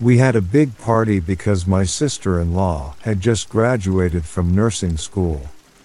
[0.01, 4.97] We had a big party because my sister in law had just graduated from nursing
[4.97, 5.43] school.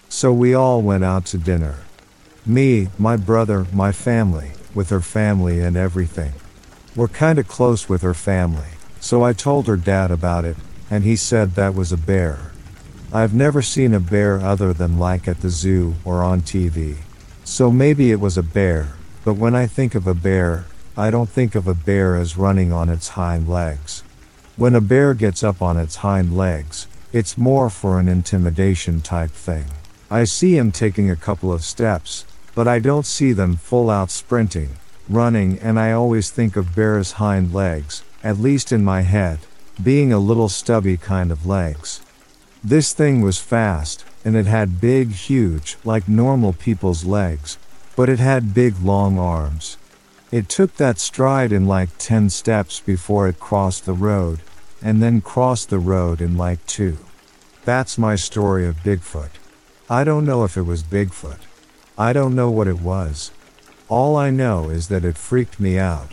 [0.08, 1.83] So we all went out to dinner.
[2.46, 6.32] Me, my brother, my family, with her family and everything.
[6.94, 8.68] We're kinda close with her family,
[9.00, 10.58] so I told her dad about it,
[10.90, 12.52] and he said that was a bear.
[13.14, 16.96] I've never seen a bear other than like at the zoo or on TV.
[17.44, 18.88] So maybe it was a bear,
[19.24, 20.66] but when I think of a bear,
[20.98, 24.02] I don't think of a bear as running on its hind legs.
[24.56, 29.30] When a bear gets up on its hind legs, it's more for an intimidation type
[29.30, 29.64] thing.
[30.10, 34.10] I see him taking a couple of steps, but I don't see them full out
[34.10, 34.76] sprinting,
[35.08, 39.40] running, and I always think of bears' hind legs, at least in my head,
[39.82, 42.00] being a little stubby kind of legs.
[42.62, 47.58] This thing was fast, and it had big, huge, like normal people's legs,
[47.96, 49.76] but it had big, long arms.
[50.30, 54.40] It took that stride in like 10 steps before it crossed the road,
[54.82, 56.98] and then crossed the road in like two.
[57.64, 59.30] That's my story of Bigfoot.
[59.88, 61.38] I don't know if it was Bigfoot.
[61.96, 63.30] I don't know what it was.
[63.88, 66.08] All I know is that it freaked me out.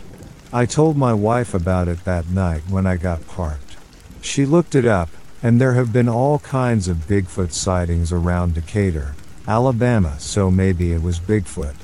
[0.52, 3.76] I told my wife about it that night when I got parked.
[4.20, 5.08] She looked it up,
[5.42, 9.16] and there have been all kinds of Bigfoot sightings around Decatur,
[9.48, 11.74] Alabama, so maybe it was Bigfoot.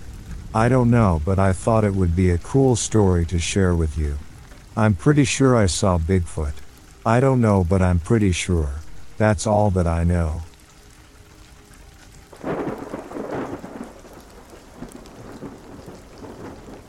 [0.55, 3.99] I don't know, but I thought it would be a cool story to share with
[3.99, 4.19] you.
[4.77, 6.55] I'm pretty sure I saw Bigfoot.
[7.05, 8.75] I don't know, but I'm pretty sure.
[9.17, 10.43] That's all that I know.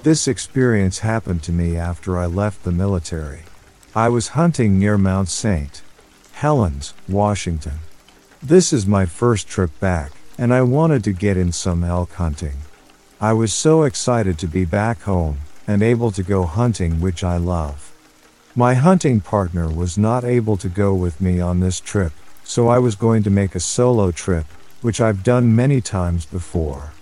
[0.01, 3.41] This experience happened to me after I left the military.
[3.93, 5.81] I was hunting near Mount St.
[6.31, 7.79] Helens, Washington.
[8.41, 12.59] This is my first trip back, and I wanted to get in some elk hunting.
[13.19, 17.35] I was so excited to be back home and able to go hunting, which I
[17.35, 17.93] love.
[18.55, 22.13] My hunting partner was not able to go with me on this trip,
[22.45, 24.45] so I was going to make a solo trip,
[24.81, 26.93] which I've done many times before.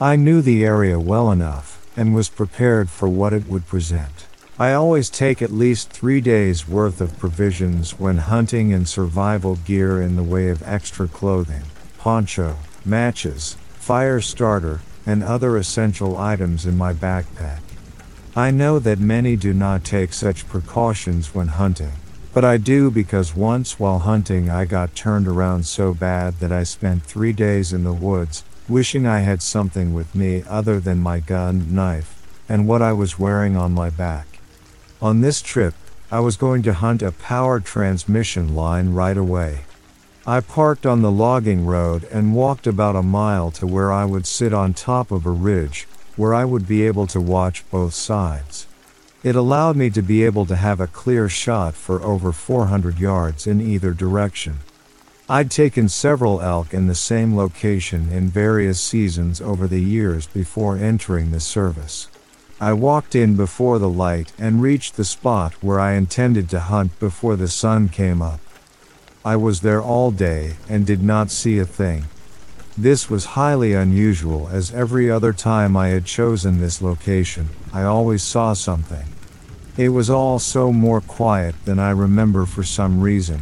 [0.00, 4.26] I knew the area well enough and was prepared for what it would present.
[4.58, 10.00] I always take at least three days worth of provisions when hunting and survival gear
[10.00, 11.62] in the way of extra clothing,
[11.98, 17.60] poncho, matches, fire starter, and other essential items in my backpack.
[18.36, 21.92] I know that many do not take such precautions when hunting,
[22.32, 26.62] but I do because once while hunting I got turned around so bad that I
[26.62, 31.20] spent three days in the woods wishing I had something with me other than my
[31.20, 34.40] gun, knife, and what I was wearing on my back.
[35.02, 35.74] On this trip,
[36.10, 39.60] I was going to hunt a power transmission line right away.
[40.26, 44.26] I parked on the logging road and walked about a mile to where I would
[44.26, 48.66] sit on top of a ridge, where I would be able to watch both sides.
[49.22, 53.46] It allowed me to be able to have a clear shot for over 400 yards
[53.46, 54.60] in either direction.
[55.32, 60.76] I'd taken several elk in the same location in various seasons over the years before
[60.76, 62.08] entering the service.
[62.60, 67.00] I walked in before the light and reached the spot where I intended to hunt
[67.00, 68.40] before the sun came up.
[69.24, 72.04] I was there all day and did not see a thing.
[72.76, 78.22] This was highly unusual as every other time I had chosen this location, I always
[78.22, 79.06] saw something.
[79.78, 83.40] It was all so more quiet than I remember for some reason.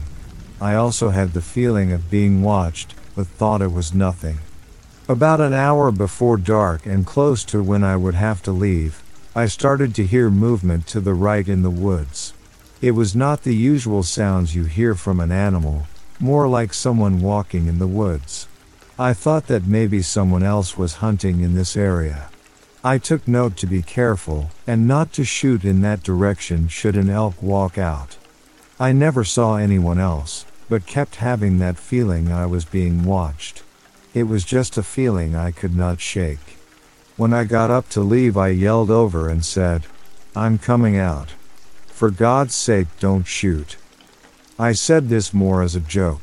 [0.61, 4.39] I also had the feeling of being watched, but thought it was nothing.
[5.09, 9.03] About an hour before dark and close to when I would have to leave,
[9.35, 12.35] I started to hear movement to the right in the woods.
[12.83, 15.87] It was not the usual sounds you hear from an animal,
[16.19, 18.47] more like someone walking in the woods.
[18.99, 22.29] I thought that maybe someone else was hunting in this area.
[22.85, 27.09] I took note to be careful and not to shoot in that direction should an
[27.09, 28.17] elk walk out.
[28.79, 33.63] I never saw anyone else, but kept having that feeling I was being watched.
[34.15, 36.57] It was just a feeling I could not shake.
[37.17, 39.83] When I got up to leave, I yelled over and said,
[40.35, 41.33] I'm coming out.
[41.89, 43.77] For God's sake, don't shoot.
[44.59, 46.23] I said this more as a joke.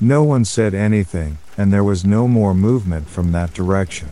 [0.00, 4.08] No one said anything, and there was no more movement from that direction.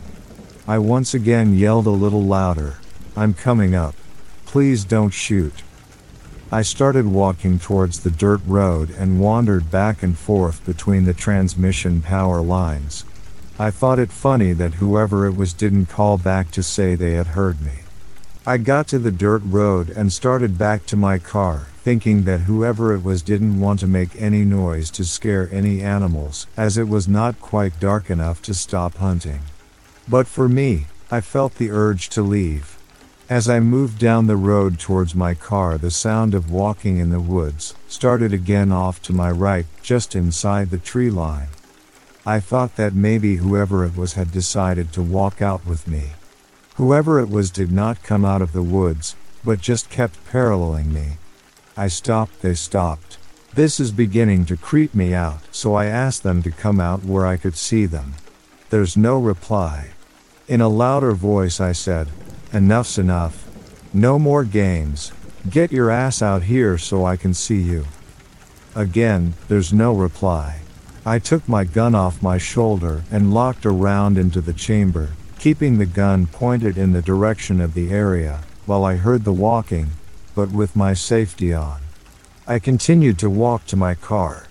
[0.67, 2.77] I once again yelled a little louder,
[3.17, 3.95] I'm coming up.
[4.45, 5.63] Please don't shoot.
[6.53, 12.01] I started walking towards the dirt road and wandered back and forth between the transmission
[12.01, 13.05] power lines.
[13.57, 17.27] I thought it funny that whoever it was didn't call back to say they had
[17.27, 17.83] heard me.
[18.45, 22.93] I got to the dirt road and started back to my car, thinking that whoever
[22.93, 27.07] it was didn't want to make any noise to scare any animals, as it was
[27.07, 29.39] not quite dark enough to stop hunting.
[30.05, 32.77] But for me, I felt the urge to leave.
[33.31, 37.21] As I moved down the road towards my car, the sound of walking in the
[37.21, 41.47] woods started again off to my right, just inside the tree line.
[42.25, 46.09] I thought that maybe whoever it was had decided to walk out with me.
[46.75, 49.15] Whoever it was did not come out of the woods,
[49.45, 51.11] but just kept paralleling me.
[51.77, 53.17] I stopped, they stopped.
[53.53, 57.25] This is beginning to creep me out, so I asked them to come out where
[57.25, 58.15] I could see them.
[58.71, 59.91] There's no reply.
[60.49, 62.09] In a louder voice, I said,
[62.53, 63.47] Enough's enough.
[63.93, 65.13] No more games.
[65.49, 67.85] Get your ass out here so I can see you.
[68.75, 70.59] Again, there's no reply.
[71.05, 75.85] I took my gun off my shoulder and locked around into the chamber, keeping the
[75.85, 79.91] gun pointed in the direction of the area, while I heard the walking,
[80.35, 81.79] but with my safety on.
[82.45, 84.47] I continued to walk to my car.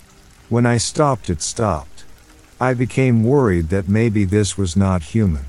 [0.48, 2.04] When I stopped, it stopped.
[2.58, 5.44] I became worried that maybe this was not human.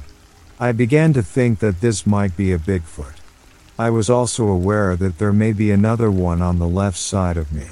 [0.61, 3.15] I began to think that this might be a Bigfoot.
[3.79, 7.51] I was also aware that there may be another one on the left side of
[7.51, 7.65] me.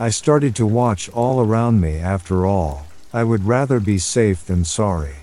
[0.00, 4.64] I started to watch all around me after all, I would rather be safe than
[4.64, 5.14] sorry.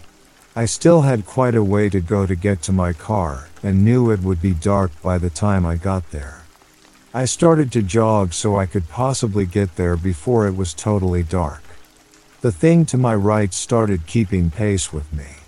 [0.55, 4.09] I still had quite a way to go to get to my car, and knew
[4.09, 6.43] it would be dark by the time I got there.
[7.13, 11.61] I started to jog so I could possibly get there before it was totally dark.
[12.39, 15.44] The thing to my right started keeping pace with me.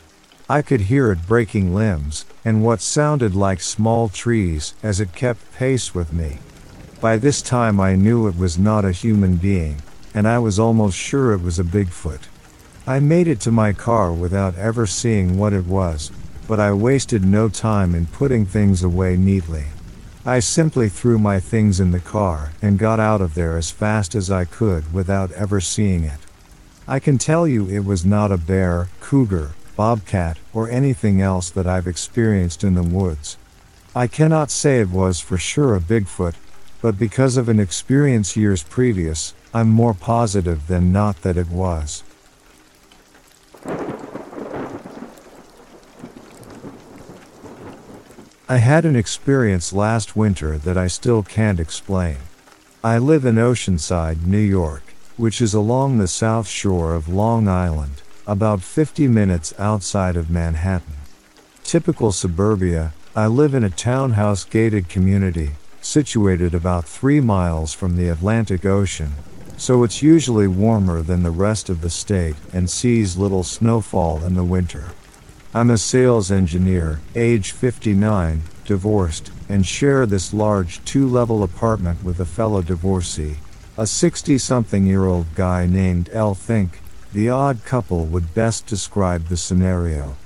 [0.49, 5.53] I could hear it breaking limbs, and what sounded like small trees, as it kept
[5.53, 6.37] pace with me.
[7.01, 9.81] By this time I knew it was not a human being,
[10.13, 12.21] and I was almost sure it was a Bigfoot.
[12.87, 16.11] I made it to my car without ever seeing what it was,
[16.47, 19.65] but I wasted no time in putting things away neatly.
[20.25, 24.15] I simply threw my things in the car and got out of there as fast
[24.15, 26.19] as I could without ever seeing it.
[26.87, 31.65] I can tell you it was not a bear, cougar, bobcat, or anything else that
[31.65, 33.37] I've experienced in the woods.
[33.95, 36.35] I cannot say it was for sure a Bigfoot,
[36.81, 42.03] but because of an experience years previous, I'm more positive than not that it was.
[48.49, 52.17] I had an experience last winter that I still can't explain.
[52.83, 54.83] I live in Oceanside, New York,
[55.17, 60.95] which is along the south shore of Long Island, about 50 minutes outside of Manhattan.
[61.63, 65.51] Typical suburbia, I live in a townhouse gated community,
[65.81, 69.13] situated about three miles from the Atlantic Ocean,
[69.55, 74.35] so it's usually warmer than the rest of the state and sees little snowfall in
[74.35, 74.91] the winter.
[75.53, 82.19] I'm a sales engineer, age 59, divorced, and share this large two level apartment with
[82.19, 83.37] a fellow divorcee,
[83.77, 86.35] a 60 something year old guy named L.
[86.35, 86.81] Think.
[87.13, 90.17] The odd couple would best describe the scenario.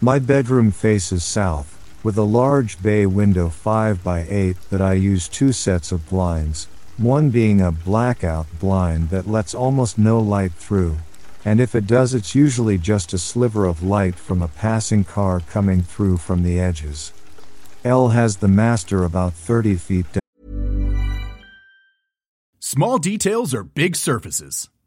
[0.00, 1.74] My bedroom faces south,
[2.04, 6.68] with a large bay window 5 by 8 that I use two sets of blinds,
[6.96, 10.98] one being a blackout blind that lets almost no light through,
[11.44, 15.40] and if it does, it's usually just a sliver of light from a passing car
[15.40, 17.12] coming through from the edges.
[17.84, 20.20] L has the master about 30 feet down.
[22.60, 24.68] Small details are big surfaces,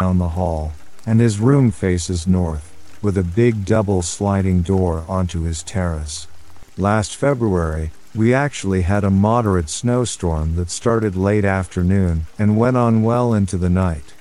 [0.00, 0.72] Down the hall,
[1.04, 6.26] and his room faces north, with a big double sliding door onto his terrace.
[6.78, 13.02] Last February, we actually had a moderate snowstorm that started late afternoon and went on
[13.02, 14.14] well into the night.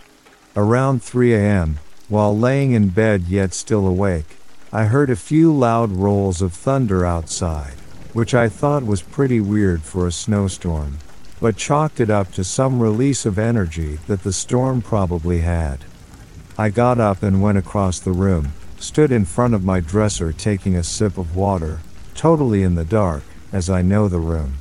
[0.54, 4.36] Around 3 a.m., while laying in bed yet still awake,
[4.74, 7.76] I heard a few loud rolls of thunder outside,
[8.12, 10.98] which I thought was pretty weird for a snowstorm,
[11.40, 15.80] but chalked it up to some release of energy that the storm probably had.
[16.58, 20.76] I got up and went across the room, stood in front of my dresser taking
[20.76, 21.80] a sip of water,
[22.16, 24.56] totally in the dark, as I know the room.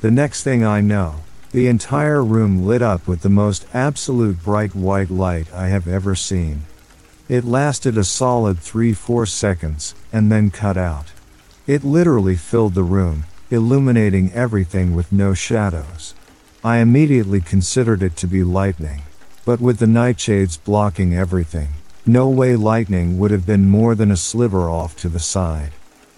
[0.00, 1.16] The next thing I know,
[1.52, 6.14] the entire room lit up with the most absolute bright white light I have ever
[6.14, 6.62] seen.
[7.28, 11.12] It lasted a solid 3-4 seconds, and then cut out.
[11.66, 16.14] It literally filled the room, illuminating everything with no shadows.
[16.62, 19.02] I immediately considered it to be lightning.
[19.44, 21.68] But with the nightshades blocking everything,
[22.06, 25.72] no way lightning would have been more than a sliver off to the side.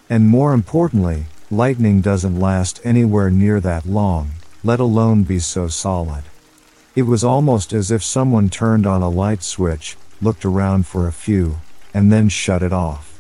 [0.08, 4.30] And more importantly, lightning doesn't last anywhere near that long,
[4.62, 6.22] let alone be so solid.
[6.94, 11.12] It was almost as if someone turned on a light switch, looked around for a
[11.12, 11.56] few,
[11.92, 13.18] and then shut it off.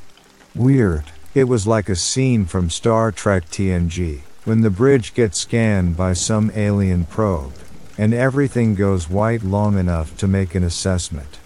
[0.54, 1.10] Weird.
[1.36, 6.14] It was like a scene from Star Trek TNG, when the bridge gets scanned by
[6.14, 7.52] some alien probe,
[7.98, 11.38] and everything goes white long enough to make an assessment.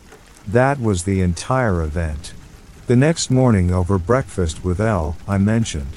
[0.46, 2.34] That was the entire event.
[2.86, 5.96] The next morning over breakfast with L, I mentioned,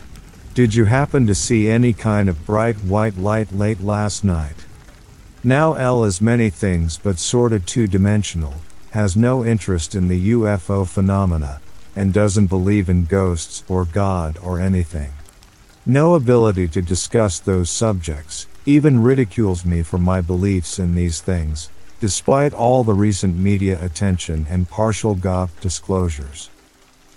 [0.55, 4.65] did you happen to see any kind of bright white light late last night?
[5.43, 8.55] Now L is many things but sorta two dimensional,
[8.89, 11.61] has no interest in the UFO phenomena,
[11.95, 15.13] and doesn't believe in ghosts or God or anything.
[15.85, 21.69] No ability to discuss those subjects, even ridicules me for my beliefs in these things,
[21.99, 26.49] despite all the recent media attention and partial UAP disclosures.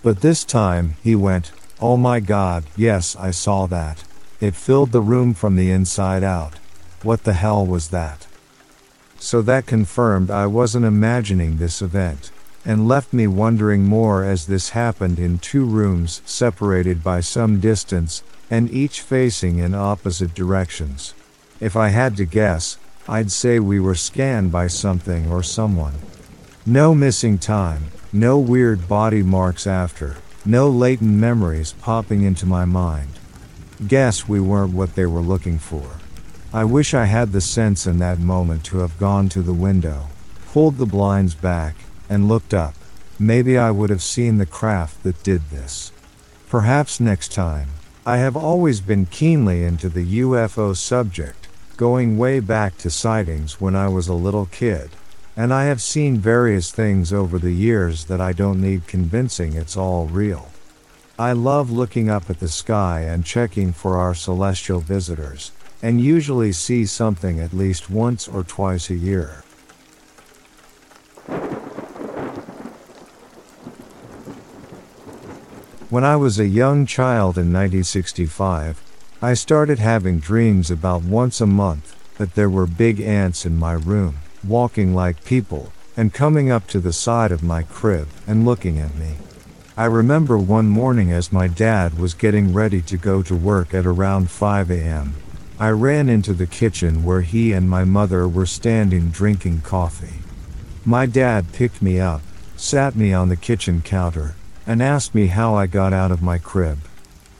[0.03, 4.03] But this time, he went, Oh my god, yes, I saw that.
[4.39, 6.55] It filled the room from the inside out.
[7.03, 8.27] What the hell was that?
[9.19, 12.31] So that confirmed I wasn't imagining this event,
[12.67, 18.21] and left me wondering more as this happened in two rooms separated by some distance,
[18.49, 21.13] and each facing in opposite directions.
[21.61, 25.93] If I had to guess, I'd say we were scanned by something or someone.
[26.65, 33.11] No missing time, no weird body marks after, no latent memories popping into my mind.
[33.87, 35.87] Guess we weren't what they were looking for.
[36.51, 40.07] I wish I had the sense in that moment to have gone to the window,
[40.51, 41.75] pulled the blinds back,
[42.09, 42.75] and looked up.
[43.19, 45.91] Maybe I would have seen the craft that did this.
[46.49, 47.69] Perhaps next time.
[48.05, 53.75] I have always been keenly into the UFO subject, going way back to sightings when
[53.75, 54.91] I was a little kid.
[55.35, 59.75] And I have seen various things over the years that I don't need convincing it's
[59.75, 60.49] all real.
[61.19, 65.51] I love looking up at the sky and checking for our celestial visitors,
[65.81, 69.43] and usually see something at least once or twice a year.
[75.89, 78.81] When I was a young child in 1965,
[79.21, 83.71] I started having dreams about once a month that there were big ants in my
[83.71, 88.79] room, walking like people, and coming up to the side of my crib and looking
[88.79, 89.15] at me.
[89.77, 93.85] I remember one morning as my dad was getting ready to go to work at
[93.85, 95.15] around 5 a.m.
[95.57, 100.19] I ran into the kitchen where he and my mother were standing drinking coffee.
[100.83, 102.23] My dad picked me up,
[102.57, 104.35] sat me on the kitchen counter,
[104.67, 106.79] and asked me how I got out of my crib.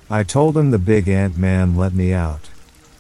[0.10, 2.50] I told him the big ant man let me out.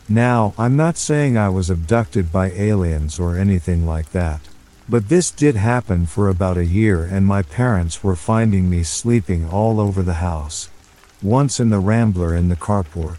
[0.10, 4.42] Now, I'm not saying I was abducted by aliens or anything like that.
[4.90, 9.50] But this did happen for about a year and my parents were finding me sleeping
[9.50, 10.70] all over the house.
[11.22, 13.18] Once in the Rambler in the carport.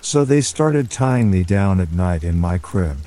[0.00, 2.98] So they started tying me down at night in my crib.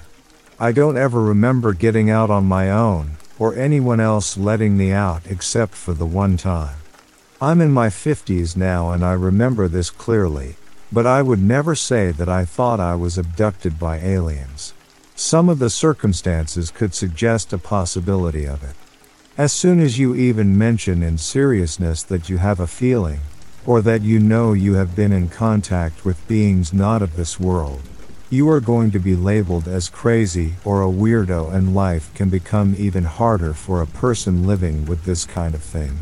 [0.60, 5.24] I don't ever remember getting out on my own, or anyone else letting me out
[5.26, 6.76] except for the one time.
[7.44, 10.56] I'm in my 50s now and I remember this clearly,
[10.94, 14.74] but I would never say that I thought I was abducted by aliens.
[15.16, 18.78] Some of the circumstances could suggest a possibility of it.
[19.38, 23.20] As soon as you even mention in seriousness that you have a feeling,
[23.66, 27.82] or that you know you have been in contact with beings not of this world,
[28.30, 32.74] you are going to be labeled as crazy or a weirdo, and life can become
[32.78, 36.00] even harder for a person living with this kind of thing.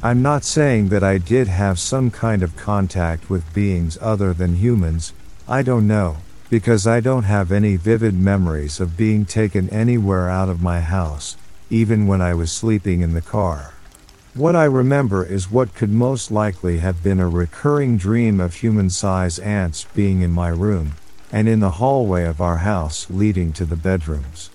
[0.00, 4.54] I'm not saying that I did have some kind of contact with beings other than
[4.54, 5.12] humans,
[5.48, 6.18] I don't know,
[6.48, 11.36] because I don't have any vivid memories of being taken anywhere out of my house,
[11.68, 13.74] even when I was sleeping in the car.
[14.34, 18.90] What I remember is what could most likely have been a recurring dream of human
[18.90, 20.92] size ants being in my room,
[21.32, 24.50] and in the hallway of our house leading to the bedrooms.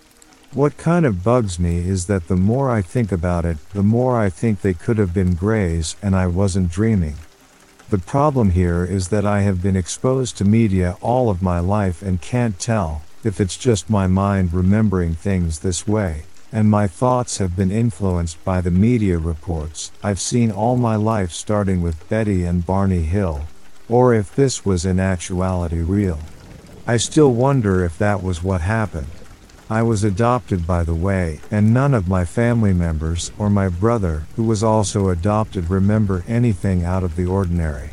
[0.54, 4.20] What kind of bugs me is that the more I think about it, the more
[4.20, 7.16] I think they could have been grays and I wasn't dreaming.
[7.90, 12.04] The problem here is that I have been exposed to media all of my life
[12.04, 17.40] and can't tell if it's just my mind remembering things this way, and my thoughts
[17.40, 22.44] have been influenced by the media reports I've seen all my life starting with Betty
[22.46, 23.48] and Barney Hill,
[23.90, 26.20] or if this was in actuality real.
[26.86, 29.08] I still wonder if that was what happened.
[29.74, 34.28] I was adopted by the way, and none of my family members or my brother,
[34.36, 37.90] who was also adopted, remember anything out of the ordinary.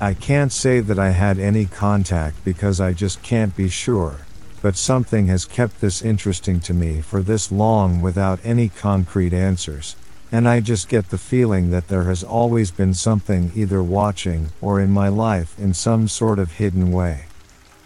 [0.00, 4.20] I can't say that I had any contact because I just can't be sure,
[4.62, 9.96] but something has kept this interesting to me for this long without any concrete answers,
[10.32, 14.80] and I just get the feeling that there has always been something either watching or
[14.80, 17.26] in my life in some sort of hidden way.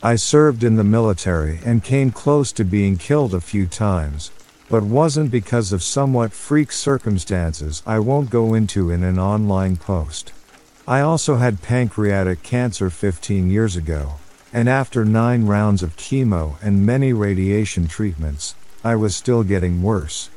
[0.07, 4.33] I served in the military and came close to being killed a few times,
[4.69, 10.35] but wasn't because of somewhat freak circumstances I won't go into in an online post.
[10.87, 14.17] I also had pancreatic cancer 15 years ago,
[14.53, 20.29] and after nine rounds of chemo and many radiation treatments, I was still getting worse.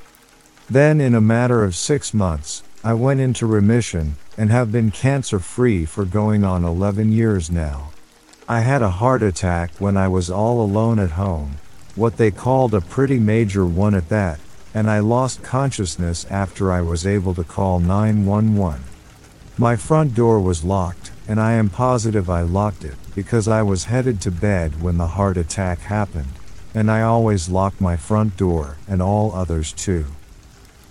[0.70, 5.40] Then, in a matter of six months, I went into remission and have been cancer
[5.40, 7.90] free for going on 11 years now.
[8.50, 11.58] I had a heart attack when I was all alone at home,
[11.96, 14.40] what they called a pretty major one at that,
[14.74, 18.84] and I lost consciousness after I was able to call 911.
[19.58, 23.92] My front door was locked, and I am positive I locked it because I was
[23.92, 26.32] headed to bed when the heart attack happened,
[26.74, 30.06] and I always lock my front door and all others too.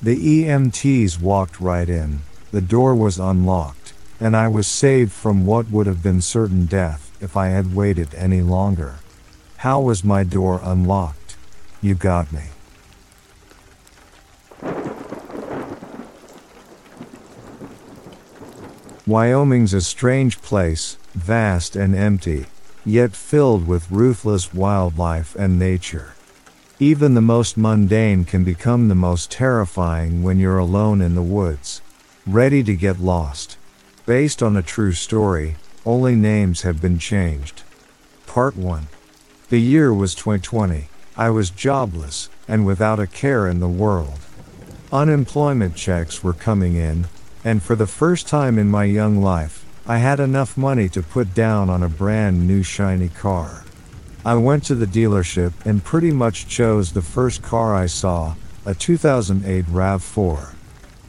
[0.03, 2.21] The EMTs walked right in,
[2.53, 7.06] the door was unlocked, and I was saved from what would have been certain death
[7.21, 8.97] if I had waited any longer.
[9.59, 11.37] How was my door unlocked?
[11.81, 12.43] You got me.
[19.07, 22.47] Wyoming's a strange place, vast and empty,
[22.85, 26.15] yet filled with ruthless wildlife and nature.
[26.79, 31.81] Even the most mundane can become the most terrifying when you're alone in the woods,
[32.27, 33.57] ready to get lost.
[34.07, 35.57] Based on a true story,
[35.87, 37.63] only names have been changed.
[38.27, 38.89] Part 1.
[39.49, 40.89] The year was 2020.
[41.17, 44.19] I was jobless and without a care in the world.
[44.93, 47.07] Unemployment checks were coming in,
[47.45, 51.33] and for the first time in my young life, I had enough money to put
[51.33, 53.65] down on a brand new shiny car.
[54.25, 58.35] I went to the dealership and pretty much chose the first car I saw,
[58.65, 60.55] a 2008 RAV4.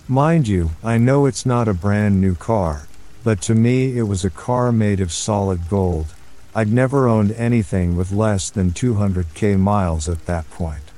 [0.08, 2.88] Mind you, I know it's not a brand new car,
[3.28, 6.06] but to me it was a car made of solid gold.
[6.56, 10.94] I'd never owned anything with less than 200k miles at that point.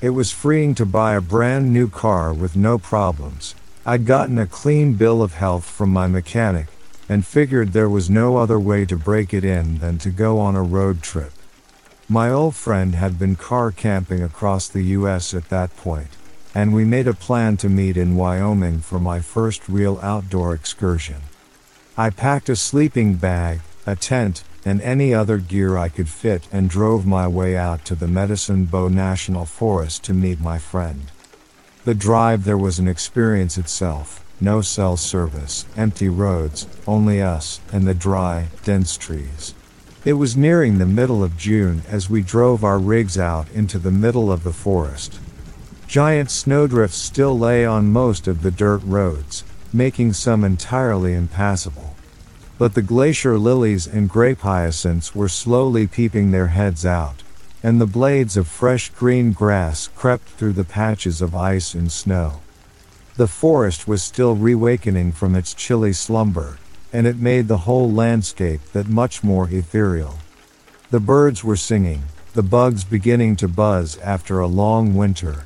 [0.00, 3.54] It was freeing to buy a brand new car with no problems.
[3.84, 6.68] I'd gotten a clean bill of health from my mechanic
[7.06, 10.56] and figured there was no other way to break it in than to go on
[10.56, 11.32] a road trip.
[12.08, 16.16] My old friend had been car camping across the US at that point,
[16.54, 21.20] and we made a plan to meet in Wyoming for my first real outdoor excursion.
[21.96, 26.68] I packed a sleeping bag, a tent, and any other gear I could fit and
[26.68, 31.12] drove my way out to the Medicine Bow National Forest to meet my friend.
[31.84, 34.24] The drive there was an experience itself.
[34.40, 39.54] No cell service, empty roads, only us, and the dry, dense trees.
[40.04, 43.92] It was nearing the middle of June as we drove our rigs out into the
[43.92, 45.20] middle of the forest.
[45.86, 49.44] Giant snowdrifts still lay on most of the dirt roads,
[49.74, 51.96] making some entirely impassable.
[52.56, 57.24] But the glacier lilies and grape hyacinths were slowly peeping their heads out,
[57.60, 62.40] and the blades of fresh green grass crept through the patches of ice and snow.
[63.16, 66.58] The forest was still reawakening from its chilly slumber,
[66.92, 70.18] and it made the whole landscape that much more ethereal.
[70.90, 72.04] The birds were singing,
[72.34, 75.44] the bugs beginning to buzz after a long winter.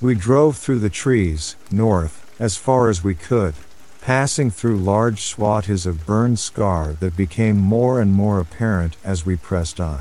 [0.00, 3.54] We drove through the trees, north, as far as we could,
[4.00, 9.36] passing through large swathes of burned scar that became more and more apparent as we
[9.36, 10.00] pressed on.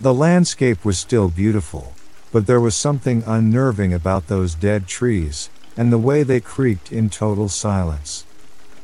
[0.00, 1.94] The landscape was still beautiful,
[2.30, 7.10] but there was something unnerving about those dead trees, and the way they creaked in
[7.10, 8.24] total silence.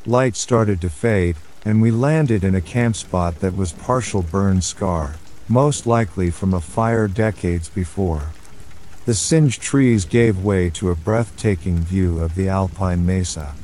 [0.07, 4.61] Light started to fade, and we landed in a camp spot that was partial burn
[4.63, 5.17] scar,
[5.49, 8.32] most likely from a fire decades before.
[9.05, 13.55] The singed trees gave way to a breathtaking view of the alpine mesa.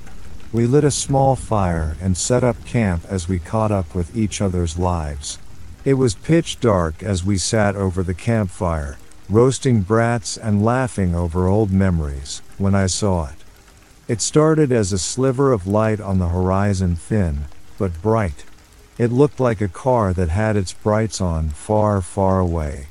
[0.52, 4.40] We lit a small fire and set up camp as we caught up with each
[4.40, 5.38] other's lives.
[5.84, 11.46] It was pitch dark as we sat over the campfire, roasting brats and laughing over
[11.46, 13.36] old memories, when I saw it.
[14.08, 17.44] It started as a sliver of light on the horizon thin,
[17.78, 18.44] but bright.
[18.98, 22.88] It looked like a car that had its brights on far, far away.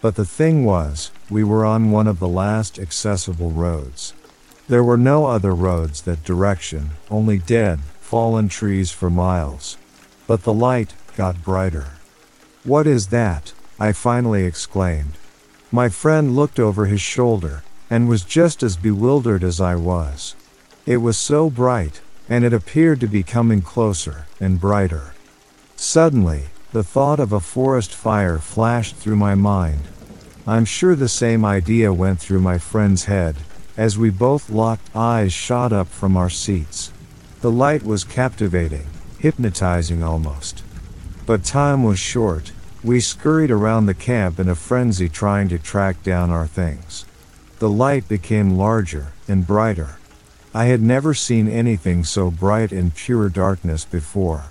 [0.00, 4.14] But the thing was, we were on one of the last accessible roads.
[4.68, 9.76] There were no other roads that direction, only dead, fallen trees for miles.
[10.26, 11.92] But the light got brighter.
[12.64, 13.52] What is that?
[13.80, 15.14] I finally exclaimed.
[15.72, 20.34] My friend looked over his shoulder, and was just as bewildered as I was.
[20.86, 25.14] It was so bright, and it appeared to be coming closer and brighter.
[25.76, 29.80] Suddenly, the thought of a forest fire flashed through my mind.
[30.46, 33.36] I'm sure the same idea went through my friend's head,
[33.76, 36.92] as we both locked eyes shot up from our seats.
[37.40, 38.86] The light was captivating,
[39.18, 40.62] hypnotizing almost.
[41.24, 42.52] But time was short.
[42.84, 47.06] We scurried around the camp in a frenzy trying to track down our things.
[47.60, 49.96] The light became larger and brighter.
[50.54, 54.44] I had never seen anything so bright in pure darkness before.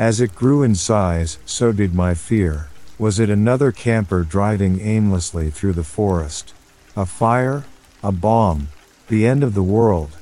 [0.00, 2.68] As it grew in size, so did my fear.
[2.98, 6.54] Was it another camper driving aimlessly through the forest?
[6.96, 7.66] A fire?
[8.02, 8.68] A bomb,
[9.08, 10.16] the end of the world.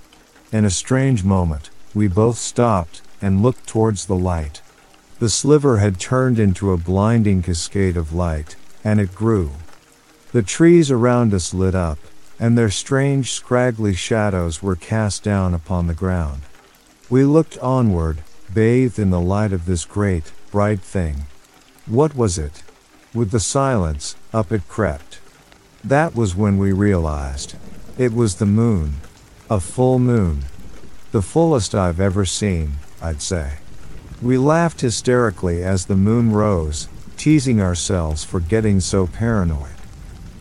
[0.50, 4.62] In a strange moment, we both stopped and looked towards the light.
[5.20, 9.52] The sliver had turned into a blinding cascade of light, and it grew.
[10.32, 12.00] The trees around us lit up,
[12.40, 16.42] and their strange, scraggly shadows were cast down upon the ground.
[17.08, 18.24] We looked onward,
[18.58, 21.26] bathed in the light of this great, bright thing.
[21.86, 22.64] What was it?
[23.14, 25.20] With the silence, up it crept.
[25.84, 27.54] That was when we realized.
[27.96, 28.94] It was the moon.
[29.48, 30.46] A full moon.
[31.12, 33.58] The fullest I've ever seen, I'd say.
[34.20, 39.78] We laughed hysterically as the moon rose, teasing ourselves for getting so paranoid.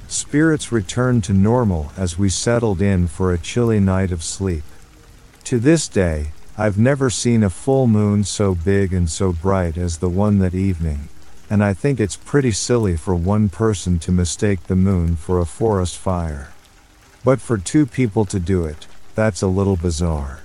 [0.08, 4.64] Spirits returned to normal as we settled in for a chilly night of sleep.
[5.44, 10.00] To this day, I've never seen a full moon so big and so bright as
[10.00, 11.08] the one that evening,
[11.52, 15.46] and I think it's pretty silly for one person to mistake the moon for a
[15.46, 16.52] forest fire.
[17.24, 20.40] But for two people to do it, that's a little bizarre.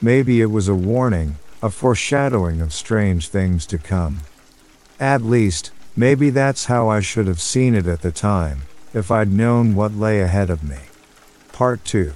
[0.00, 4.22] Maybe it was a warning, a foreshadowing of strange things to come.
[4.98, 9.30] At least, maybe that's how I should have seen it at the time if I'd
[9.30, 10.78] known what lay ahead of me.
[11.52, 12.14] Part 2.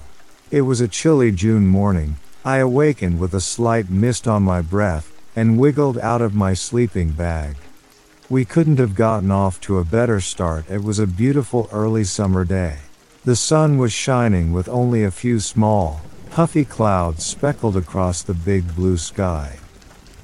[0.51, 2.17] It was a chilly June morning.
[2.47, 7.11] I awakened with a slight mist on my breath and wiggled out of my sleeping
[7.11, 7.57] bag.
[8.31, 10.71] We couldn't have gotten off to a better start.
[10.71, 12.79] It was a beautiful early summer day.
[13.25, 18.77] The sun was shining with only a few small, puffy clouds speckled across the big
[18.77, 19.59] blue sky.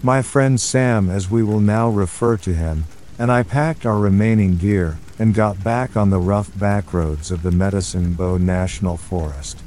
[0.00, 2.84] My friend Sam, as we will now refer to him,
[3.18, 7.42] and I packed our remaining gear, and got back on the rough back roads of
[7.42, 9.61] the Medicine Bow National Forest.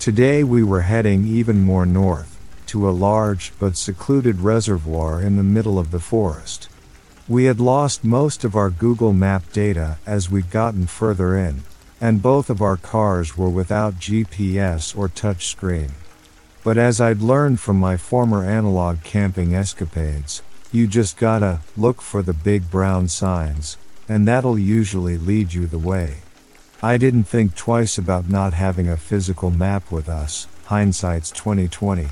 [0.00, 2.38] Today we were heading even more north,
[2.68, 6.70] to a large but secluded reservoir in the middle of the forest.
[7.28, 11.64] We had lost most of our Google Map data as we'd gotten further in,
[12.00, 15.90] and both of our cars were without GPS or touchscreen.
[16.64, 20.40] But as I'd learned from my former analog camping escapades,
[20.72, 23.76] you just gotta look for the big brown signs,
[24.08, 26.22] and that'll usually lead you the way.
[26.82, 32.08] I didn't think twice about not having a physical map with us, hindsight's 2020.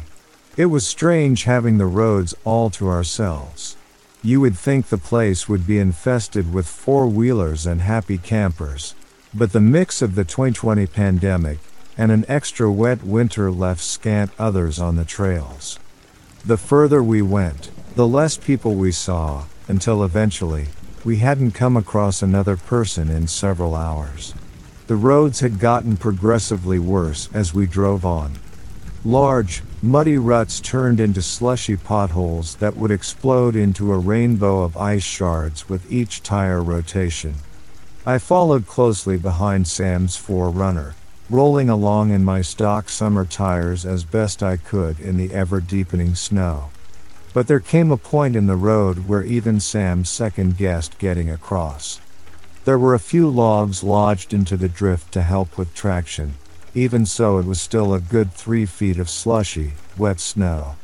[0.59, 3.79] It was strange having the roads all to ourselves.
[4.23, 8.95] You would think the place would be infested with four wheelers and happy campers,
[9.33, 11.61] but the mix of the 2020 pandemic
[11.97, 15.79] and an extra wet winter left scant others on the trails.
[16.45, 20.67] The further we went, the less people we saw, until eventually,
[21.07, 24.35] we hadn't come across another person in several hours.
[24.89, 28.39] The roads had gotten progressively worse as we drove on.
[29.05, 35.03] Large, muddy ruts turned into slushy potholes that would explode into a rainbow of ice
[35.03, 37.35] shards with each tire rotation.
[38.07, 40.95] I followed closely behind Sam's 4Runner,
[41.29, 46.15] rolling along in my stock summer tires as best I could in the ever deepening
[46.15, 46.71] snow.
[47.35, 52.01] But there came a point in the road where even Sam second guessed getting across.
[52.69, 56.35] There were a few logs lodged into the drift to help with traction.
[56.75, 60.77] Even so, it was still a good three feet of slushy, wet snow.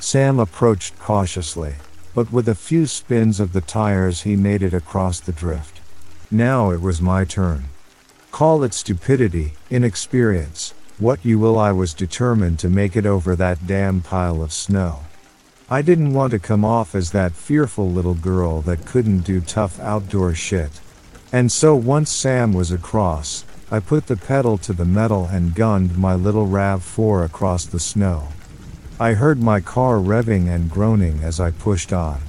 [0.00, 1.76] Sam approached cautiously,
[2.12, 5.80] but with a few spins of the tires, he made it across the drift.
[6.28, 7.66] Now it was my turn.
[8.32, 13.64] Call it stupidity, inexperience, what you will, I was determined to make it over that
[13.64, 15.04] damn pile of snow.
[15.70, 19.78] I didn't want to come off as that fearful little girl that couldn't do tough
[19.78, 20.80] outdoor shit.
[21.32, 25.98] And so once Sam was across, I put the pedal to the metal and gunned
[25.98, 28.28] my little RAV4 across the snow.
[28.98, 32.20] I heard my car revving and groaning as I pushed on,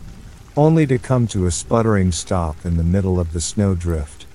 [0.57, 4.25] only to come to a sputtering stop in the middle of the snowdrift.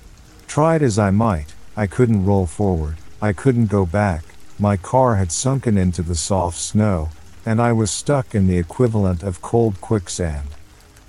[0.47, 4.23] Tried as I might, I couldn't roll forward, I couldn't go back,
[4.57, 7.09] my car had sunken into the soft snow,
[7.45, 10.47] and I was stuck in the equivalent of cold quicksand.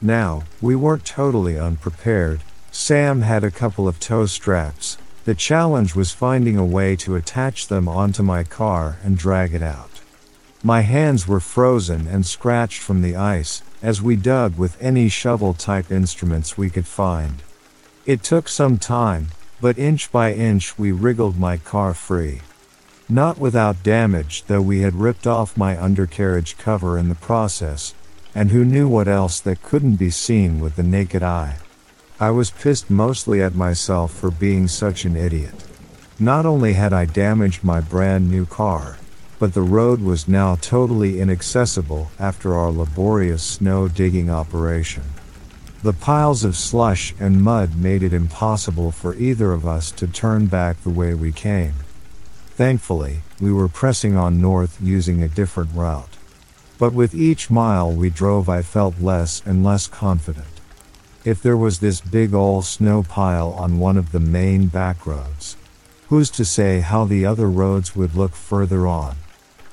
[0.03, 2.43] Now, we weren't totally unprepared.
[2.79, 4.99] Sam had a couple of tow straps.
[5.25, 9.63] The challenge was finding a way to attach them onto my car and drag it
[9.63, 10.03] out.
[10.63, 15.55] My hands were frozen and scratched from the ice as we dug with any shovel
[15.55, 17.43] type instruments we could find.
[18.05, 22.43] It took some time, but inch by inch we wriggled my car free.
[23.09, 27.95] Not without damage, though we had ripped off my undercarriage cover in the process,
[28.35, 31.57] and who knew what else that couldn't be seen with the naked eye.
[32.19, 35.65] I was pissed mostly at myself for being such an idiot.
[36.19, 38.97] Not only had I damaged my brand new car,
[39.39, 45.03] but the road was now totally inaccessible after our laborious snow digging operation.
[45.83, 50.47] The piles of slush and mud made it impossible for either of us to turn
[50.47, 51.75] back the way we came.
[52.55, 56.17] Thankfully, we were pressing on north using a different route.
[56.79, 60.56] But with each mile we drove, I felt less and less confident.
[61.27, 65.57] If there was this big ol' snow pile on one of the main back roads,
[66.09, 69.17] who's to say how the other roads would look further on?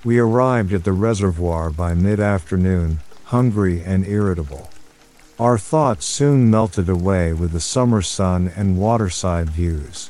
[0.03, 4.71] We arrived at the reservoir by mid afternoon, hungry and irritable.
[5.37, 10.09] Our thoughts soon melted away with the summer sun and waterside views.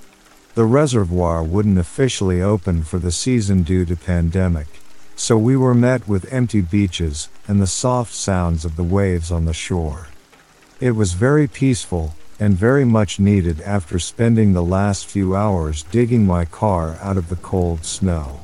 [0.56, 4.68] The reservoir wouldn't officially open for the season due to pandemic,
[5.18, 9.44] so we were met with empty beaches and the soft sounds of the waves on
[9.44, 10.08] the shore.
[10.84, 16.26] It was very peaceful and very much needed after spending the last few hours digging
[16.26, 18.42] my car out of the cold snow.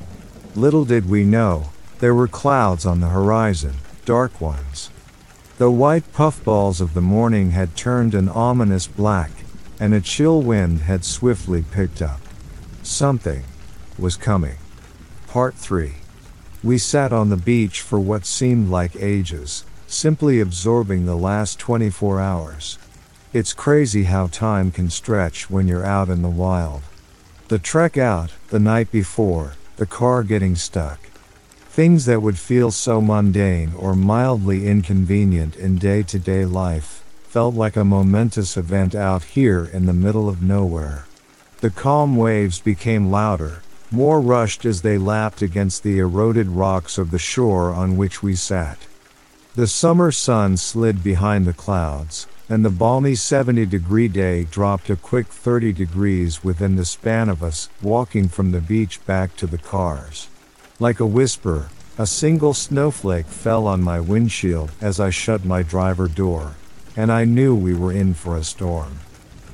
[0.56, 1.68] Little did we know,
[1.98, 3.74] there were clouds on the horizon,
[4.06, 4.88] dark ones.
[5.58, 9.32] The white puffballs of the morning had turned an ominous black,
[9.78, 12.22] and a chill wind had swiftly picked up.
[12.82, 13.44] Something
[13.98, 14.56] was coming.
[15.26, 15.92] Part 3.
[16.64, 22.20] We sat on the beach for what seemed like ages, simply absorbing the last 24
[22.20, 22.78] hours.
[23.32, 26.82] It's crazy how time can stretch when you're out in the wild.
[27.48, 31.00] The trek out, the night before, the car getting stuck.
[31.68, 37.54] Things that would feel so mundane or mildly inconvenient in day to day life felt
[37.54, 41.06] like a momentous event out here in the middle of nowhere.
[41.60, 47.10] The calm waves became louder, more rushed as they lapped against the eroded rocks of
[47.10, 48.78] the shore on which we sat.
[49.56, 54.94] The summer sun slid behind the clouds, and the balmy 70 degree day dropped a
[54.94, 59.58] quick 30 degrees within the span of us walking from the beach back to the
[59.58, 60.28] cars.
[60.78, 66.06] Like a whisper, a single snowflake fell on my windshield as I shut my driver
[66.06, 66.54] door,
[66.96, 69.00] and I knew we were in for a storm.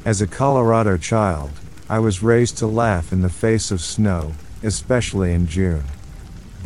[0.05, 1.53] As a Colorado child,
[1.89, 5.85] I was raised to laugh in the face of snow, especially in June.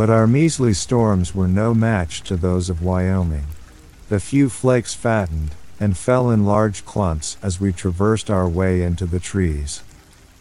[0.01, 3.48] But our measly storms were no match to those of Wyoming.
[4.09, 9.05] The few flakes fattened and fell in large clumps as we traversed our way into
[9.05, 9.82] the trees.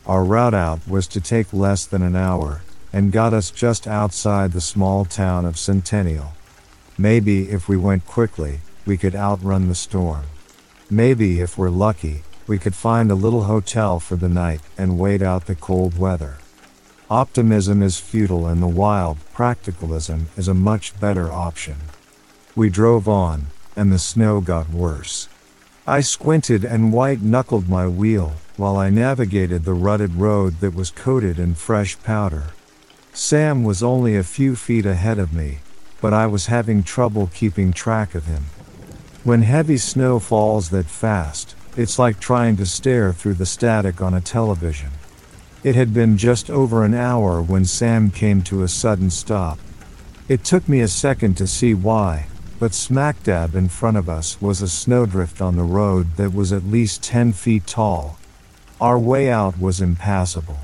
[0.06, 2.62] Our route out was to take less than an hour
[2.94, 6.32] and got us just outside the small town of Centennial.
[6.98, 10.24] Maybe if we went quickly, we could outrun the storm.
[10.90, 15.22] Maybe if we're lucky, we could find a little hotel for the night and wait
[15.22, 16.38] out the cold weather.
[17.12, 21.78] Optimism is futile in the wild, practicalism is a much better option.
[22.56, 25.28] We drove on, and the snow got worse.
[25.88, 30.92] I squinted and white knuckled my wheel while I navigated the rutted road that was
[30.92, 32.54] coated in fresh powder.
[33.12, 35.62] Sam was only a few feet ahead of me,
[36.02, 38.44] but I was having trouble keeping track of him.
[39.24, 44.14] When heavy snow falls that fast, it's like trying to stare through the static on
[44.14, 44.92] a television.
[45.62, 49.60] It had been just over an hour when Sam came to a sudden stop.
[50.30, 52.28] It took me a second to see why,
[52.60, 56.54] but smack dab in front of us was a snowdrift on the road that was
[56.54, 58.18] at least 10 feet tall.
[58.80, 60.60] Our way out was impassable.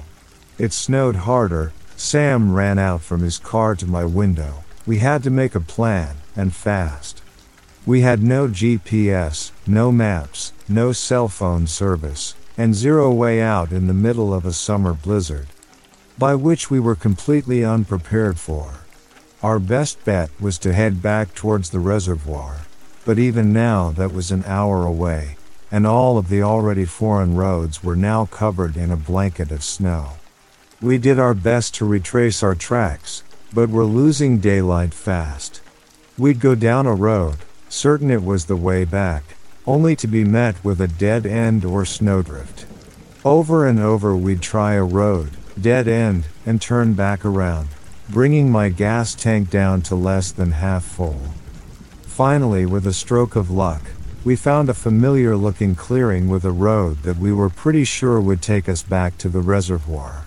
[0.58, 4.64] It snowed harder, Sam ran out from his car to my window.
[4.86, 7.22] We had to make a plan, and fast.
[7.86, 13.88] We had no GPS, no maps, no cell phone service, and zero way out in
[13.88, 15.47] the middle of a summer blizzard.
[16.18, 18.86] By which we were completely unprepared for.
[19.43, 22.62] Our best bet was to head back towards the reservoir,
[23.06, 25.38] but even now that was an hour away,
[25.72, 30.14] and all of the already foreign roads were now covered in a blanket of snow.
[30.82, 35.62] We did our best to retrace our tracks, but were losing daylight fast.
[36.18, 37.38] We'd go down a road,
[37.70, 39.35] certain it was the way back,
[39.68, 42.66] only to be met with a dead end or snowdrift.
[43.24, 47.70] Over and over we'd try a road, dead end, and turn back around,
[48.09, 51.20] bringing my gas tank down to less than half full.
[52.03, 53.82] Finally, with a stroke of luck,
[54.24, 58.41] we found a familiar looking clearing with a road that we were pretty sure would
[58.41, 60.26] take us back to the reservoir.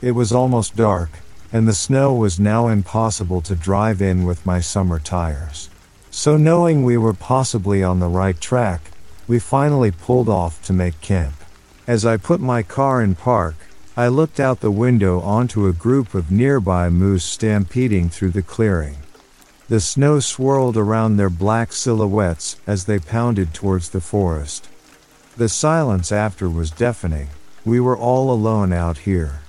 [0.00, 1.10] It was almost dark,
[1.52, 5.70] and the snow was now impossible to drive in with my summer tires.
[6.18, 8.90] So, knowing we were possibly on the right track,
[9.28, 11.36] we finally pulled off to make camp.
[11.86, 13.54] As I put my car in park,
[13.96, 18.96] I looked out the window onto a group of nearby moose stampeding through the clearing.
[19.68, 24.68] The snow swirled around their black silhouettes as they pounded towards the forest.
[25.36, 27.28] The silence after was deafening.
[27.64, 29.42] We were all alone out here.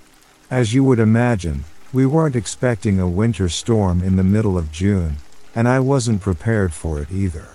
[0.51, 5.15] As you would imagine, we weren't expecting a winter storm in the middle of June,
[5.59, 7.49] and I wasn't prepared for it either.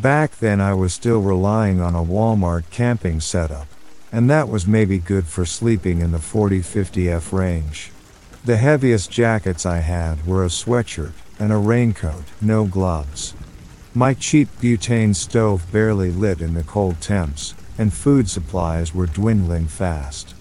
[0.00, 3.66] Back then I was still relying on a Walmart camping setup,
[4.12, 7.90] and that was maybe good for sleeping in the 40-50 F range.
[8.44, 13.34] The heaviest jackets I had were a sweatshirt and a raincoat, no gloves.
[13.94, 19.66] My cheap butane stove barely lit in the cold temps, and food supplies were dwindling
[19.66, 20.36] fast.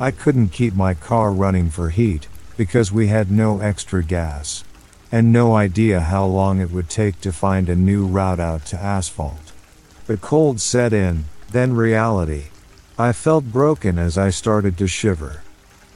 [0.00, 2.26] I couldn't keep my car running for heat,
[2.56, 4.64] because we had no extra gas
[5.12, 8.82] and no idea how long it would take to find a new route out to
[8.82, 9.52] asphalt.
[10.06, 12.46] But cold set in, then reality.
[12.98, 15.42] I felt broken as I started to shiver.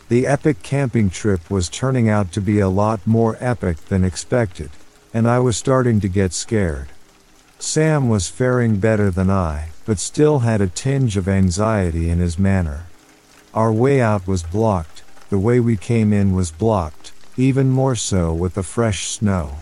[0.09, 4.71] The epic camping trip was turning out to be a lot more epic than expected,
[5.15, 6.89] and I was starting to get scared.
[7.59, 12.39] Sam was faring better than I, but still had a tinge of anxiety in his
[12.39, 12.87] manner.
[13.55, 18.33] Our way out was blocked, the way we came in was blocked, even more so
[18.33, 19.57] with the fresh snow.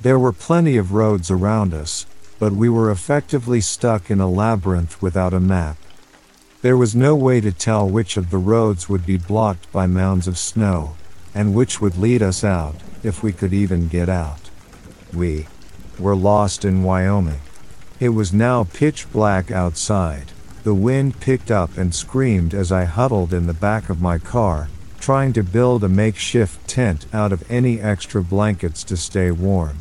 [0.00, 2.06] There were plenty of roads around us,
[2.38, 5.76] but we were effectively stuck in a labyrinth without a map.
[6.60, 10.28] There was no way to tell which of the roads would be blocked by mounds
[10.28, 10.96] of snow,
[11.34, 14.50] and which would lead us out, if we could even get out.
[15.14, 15.46] We
[15.98, 17.40] were lost in Wyoming.
[18.00, 20.32] It was now pitch black outside.
[20.62, 24.68] The wind picked up and screamed as I huddled in the back of my car,
[25.00, 29.78] trying to build a makeshift tent out of any extra blankets to stay warm.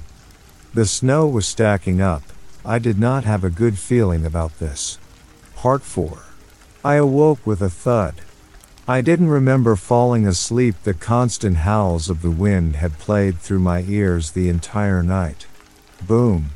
[0.74, 2.24] The snow was stacking up.
[2.66, 4.98] I did not have a good feeling about this.
[5.56, 6.20] Part 4
[6.84, 8.16] I awoke with a thud.
[8.88, 10.76] I didn't remember falling asleep.
[10.84, 15.48] The constant howls of the wind had played through my ears the entire night.
[16.06, 16.52] Boom.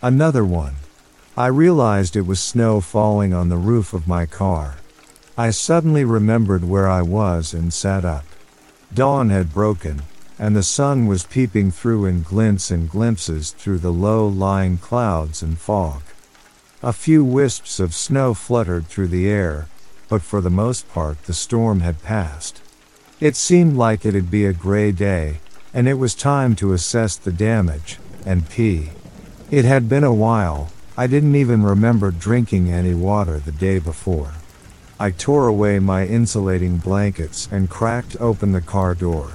[0.00, 0.76] Another one.
[1.36, 4.76] I realized it was snow falling on the roof of my car.
[5.36, 8.26] I suddenly remembered where I was and sat up.
[8.92, 10.02] Dawn had broken,
[10.38, 15.42] and the sun was peeping through in glints and glimpses through the low lying clouds
[15.42, 16.02] and fog.
[16.82, 19.68] A few wisps of snow fluttered through the air,
[20.10, 22.60] but for the most part the storm had passed.
[23.18, 25.38] It seemed like it'd be a gray day,
[25.72, 28.90] and it was time to assess the damage, and pee.
[29.50, 34.32] It had been a while, I didn't even remember drinking any water the day before.
[35.02, 39.32] I tore away my insulating blankets and cracked open the car door.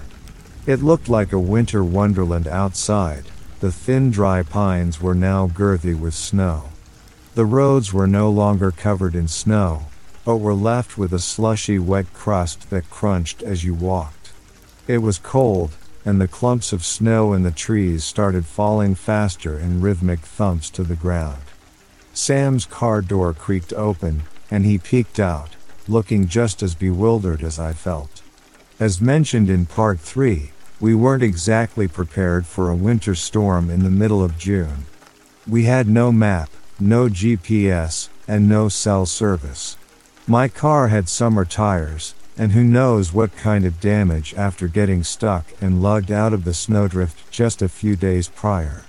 [0.66, 3.26] It looked like a winter wonderland outside,
[3.60, 6.70] the thin dry pines were now girthy with snow.
[7.36, 9.88] The roads were no longer covered in snow,
[10.24, 14.32] but were left with a slushy wet crust that crunched as you walked.
[14.88, 15.72] It was cold,
[16.06, 20.86] and the clumps of snow in the trees started falling faster in rhythmic thumps to
[20.86, 21.44] the ground.
[22.14, 25.57] Sam's car door creaked open, and he peeked out,
[25.90, 28.22] looking just as bewildered as I felt.
[28.80, 33.90] As mentioned in part 3, we weren't exactly prepared for a winter storm in the
[33.90, 34.86] middle of June.
[35.48, 39.78] We had no map, no GPS, and no cell service.
[40.28, 45.46] My car had summer tires, and who knows what kind of damage after getting stuck
[45.60, 48.84] and lugged out of the snowdrift just a few days prior.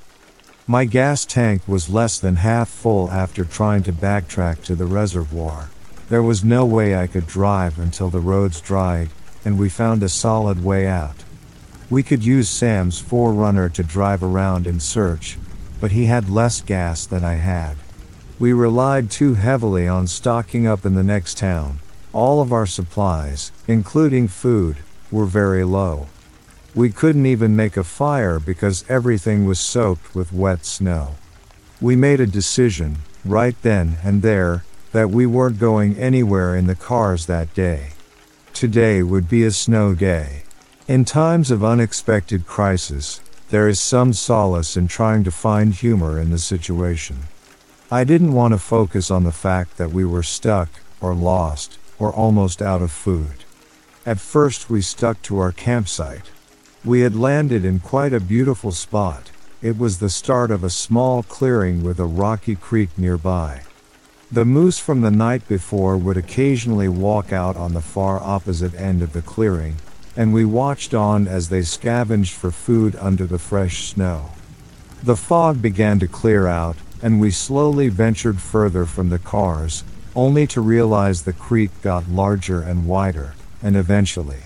[0.66, 5.70] My gas tank was less than half full after trying to backtrack to the reservoir.
[6.09, 9.11] There was no way I could drive until the roads dried,
[9.44, 11.24] and we found a solid way out.
[11.90, 15.36] We could use Sam's 4Runner to drive around and search,
[15.80, 17.76] but he had less gas than I had.
[18.38, 21.80] We relied too heavily on stocking up in the next town.
[22.14, 24.78] All of our supplies, including food,
[25.11, 26.06] were very low.
[26.74, 31.16] We couldn't even make a fire because everything was soaked with wet snow.
[31.82, 36.74] We made a decision, right then and there, that we weren't going anywhere in the
[36.74, 37.91] cars that day.
[38.55, 40.43] Today would be a snow day.
[40.86, 43.20] In times of unexpected crisis,
[43.51, 47.18] there is some solace in trying to find humor in the situation.
[47.91, 50.68] I didn't want to focus on the fact that we were stuck,
[51.01, 53.45] or lost, or almost out of food.
[54.05, 56.30] At first, we stuck to our campsite.
[56.84, 59.30] We had landed in quite a beautiful spot.
[59.61, 63.62] It was the start of a small clearing with a rocky creek nearby.
[64.30, 69.02] The moose from the night before would occasionally walk out on the far opposite end
[69.02, 69.76] of the clearing,
[70.14, 74.32] and we watched on as they scavenged for food under the fresh snow.
[75.02, 79.82] The fog began to clear out, and we slowly ventured further from the cars,
[80.14, 83.32] only to realize the creek got larger and wider,
[83.62, 84.42] and eventually,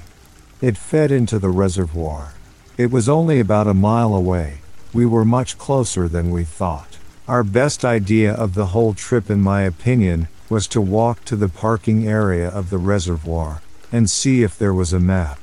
[0.60, 2.34] it fed into the reservoir.
[2.78, 4.59] It was only about a mile away.
[4.92, 6.98] We were much closer than we thought.
[7.28, 11.49] Our best idea of the whole trip, in my opinion, was to walk to the
[11.49, 13.62] parking area of the reservoir
[13.93, 15.39] and see if there was a map.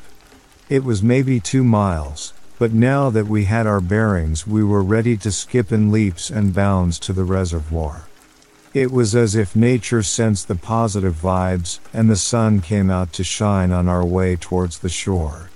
[0.68, 5.16] It was maybe two miles, but now that we had our bearings, we were ready
[5.18, 8.08] to skip in leaps and bounds to the reservoir.
[8.74, 13.24] It was as if nature sensed the positive vibes, and the sun came out to
[13.24, 15.50] shine on our way towards the shore.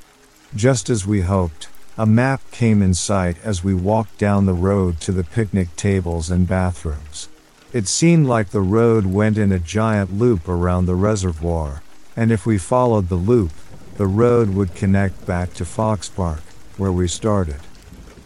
[0.55, 1.67] Just as we hoped,
[1.97, 6.31] a map came in sight as we walked down the road to the picnic tables
[6.31, 7.29] and bathrooms.
[7.71, 11.83] It seemed like the road went in a giant loop around the reservoir,
[12.15, 13.51] and if we followed the loop,
[13.97, 16.41] the road would connect back to Fox Park
[16.77, 17.59] where we started.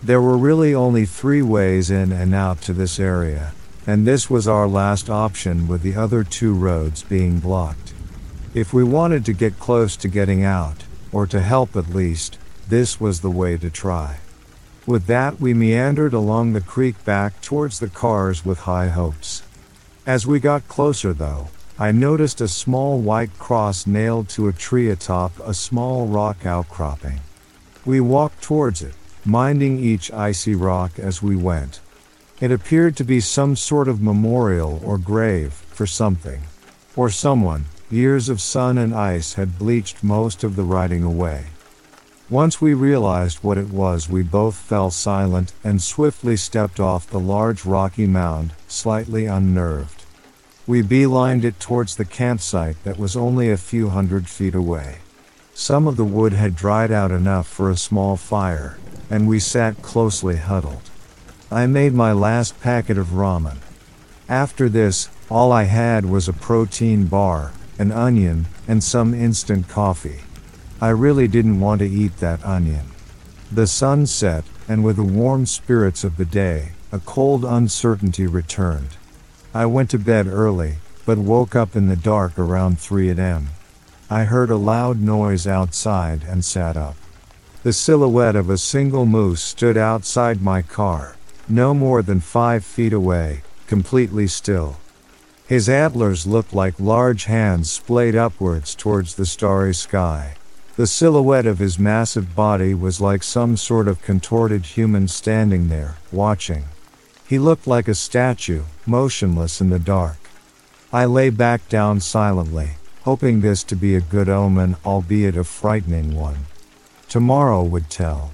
[0.02, 3.54] There were really only three ways in and out to this area,
[3.86, 7.94] and this was our last option with the other two roads being blocked.
[8.54, 12.38] If we wanted to get close to getting out, or to help at least,
[12.70, 14.18] this was the way to try.
[14.86, 19.44] With that, we meandered along the creek back towards the cars with high hopes.
[20.06, 24.90] As we got closer, though, I noticed a small white cross nailed to a tree
[24.90, 27.20] atop a small rock outcropping.
[27.86, 28.96] We walked towards it,
[29.26, 31.82] minding each icy rock as we went.
[32.40, 36.42] It appeared to be some sort of memorial or grave for something.
[36.96, 37.66] Or someone.
[37.90, 41.46] Years of sun and ice had bleached most of the writing away.
[42.30, 47.20] Once we realized what it was, we both fell silent and swiftly stepped off the
[47.20, 50.04] large rocky mound, slightly unnerved.
[50.66, 54.98] We beelined it towards the campsite that was only a few hundred feet away.
[55.54, 58.78] Some of the wood had dried out enough for a small fire,
[59.10, 60.90] and we sat closely huddled.
[61.50, 63.60] I made my last packet of ramen.
[64.28, 70.24] After this, all I had was a protein bar, an onion, and some instant coffee.
[70.80, 72.86] I really didn't want to eat that onion.
[73.52, 78.90] The sun set, and with the warm spirits of the day, a cold uncertainty returned.
[79.56, 80.76] I went to bed early,
[81.06, 83.50] but woke up in the dark around 3 a.m.
[84.10, 86.96] I heard a loud noise outside and sat up.
[87.64, 91.18] The silhouette of a single moose stood outside my car,
[91.50, 94.78] no more than five feet away, completely still.
[95.48, 100.37] His antlers looked like large hands splayed upwards towards the starry sky.
[100.78, 105.96] The silhouette of his massive body was like some sort of contorted human standing there,
[106.12, 106.66] watching.
[107.28, 110.18] He looked like a statue, motionless in the dark.
[110.94, 116.16] I lay back down silently, hoping this to be a good omen, albeit a frightening
[116.16, 116.46] one.
[117.10, 118.30] Tomorrow would tell.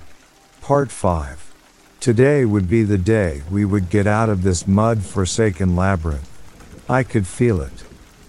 [0.59, 1.53] Part 5.
[2.01, 6.29] Today would be the day we would get out of this mud forsaken labyrinth.
[6.89, 7.85] I could feel it.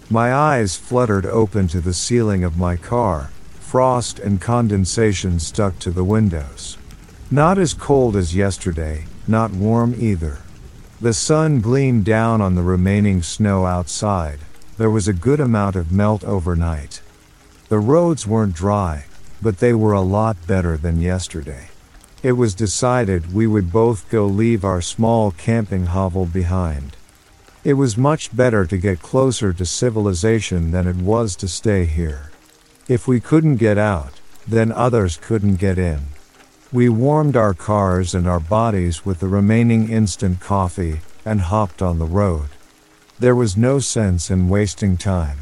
[0.09, 3.31] My eyes fluttered open to the ceiling of my car,
[3.75, 6.77] frost and condensation stuck to the windows.
[7.29, 10.37] Not as cold as yesterday, not warm either.
[11.01, 14.39] The sun gleamed down on the remaining snow outside.
[14.77, 17.01] There was a good amount of melt overnight.
[17.67, 19.07] The roads weren't dry,
[19.41, 21.67] but they were a lot better than yesterday.
[22.23, 26.95] It was decided we would both go leave our small camping hovel behind.
[27.65, 32.31] It was much better to get closer to civilization than it was to stay here.
[32.87, 36.01] If we couldn't get out, then others couldn't get in.
[36.71, 41.97] We warmed our cars and our bodies with the remaining instant coffee and hopped on
[41.97, 42.49] the road.
[43.17, 45.39] There was no sense in wasting time.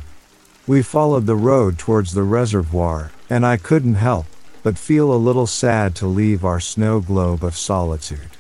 [0.65, 4.25] We followed the road towards the reservoir, and I couldn't help
[4.63, 8.37] but feel a little sad to leave our snow globe of solitude.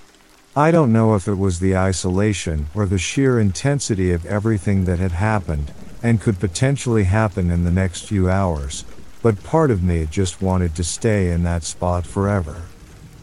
[0.55, 4.99] I don't know if it was the isolation or the sheer intensity of everything that
[4.99, 8.85] had happened and could potentially happen in the next few hours,
[9.23, 12.61] but part of me just wanted to stay in that spot forever.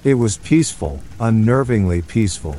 [0.02, 2.56] It was peaceful, unnervingly peaceful.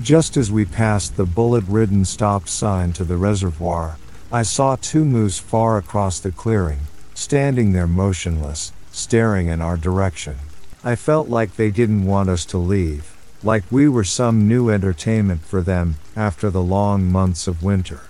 [0.00, 3.98] Just as we passed the bullet ridden stop sign to the reservoir,
[4.30, 6.80] I saw two moose far across the clearing,
[7.12, 10.36] standing there motionless, staring in our direction.
[10.84, 15.40] I felt like they didn't want us to leave, like we were some new entertainment
[15.42, 18.02] for them after the long months of winter.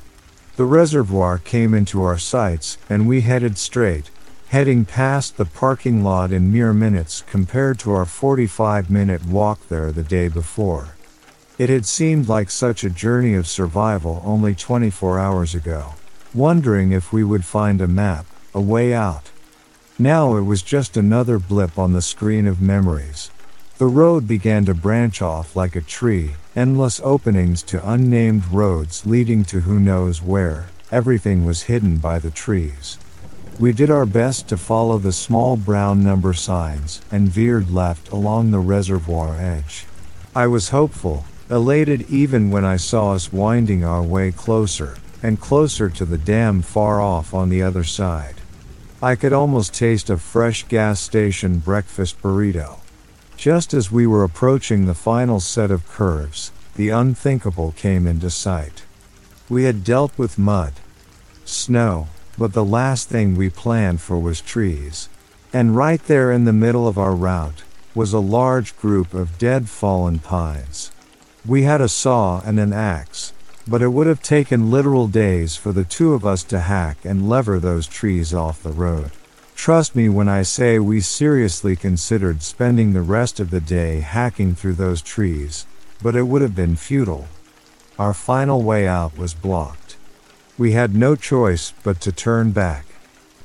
[0.56, 4.10] The reservoir came into our sights, and we headed straight,
[4.48, 9.90] heading past the parking lot in mere minutes compared to our 45 minute walk there
[9.90, 10.94] the day before.
[11.58, 15.94] It had seemed like such a journey of survival only 24 hours ago,
[16.32, 19.30] wondering if we would find a map, a way out.
[19.98, 23.30] Now it was just another blip on the screen of memories.
[23.78, 29.44] The road began to branch off like a tree, endless openings to unnamed roads leading
[29.46, 32.98] to who knows where, everything was hidden by the trees.
[33.58, 38.50] We did our best to follow the small brown number signs and veered left along
[38.50, 39.86] the reservoir edge.
[40.34, 45.88] I was hopeful, elated even when I saw us winding our way closer and closer
[45.88, 48.34] to the dam far off on the other side.
[49.00, 52.80] I could almost taste a fresh gas station breakfast burrito.
[53.38, 58.82] Just as we were approaching the final set of curves, the unthinkable came into sight.
[59.48, 60.74] We had dealt with mud,
[61.46, 65.08] snow, but the last thing we planned for was trees.
[65.52, 67.62] And right there in the middle of our route
[67.94, 70.90] was a large group of dead fallen pines.
[71.46, 73.32] We had a saw and an axe,
[73.68, 77.28] but it would have taken literal days for the two of us to hack and
[77.28, 79.12] lever those trees off the road.
[79.54, 84.54] Trust me when I say we seriously considered spending the rest of the day hacking
[84.54, 85.66] through those trees,
[86.02, 87.28] but it would have been futile.
[87.98, 89.85] Our final way out was blocked.
[90.58, 92.86] We had no choice but to turn back.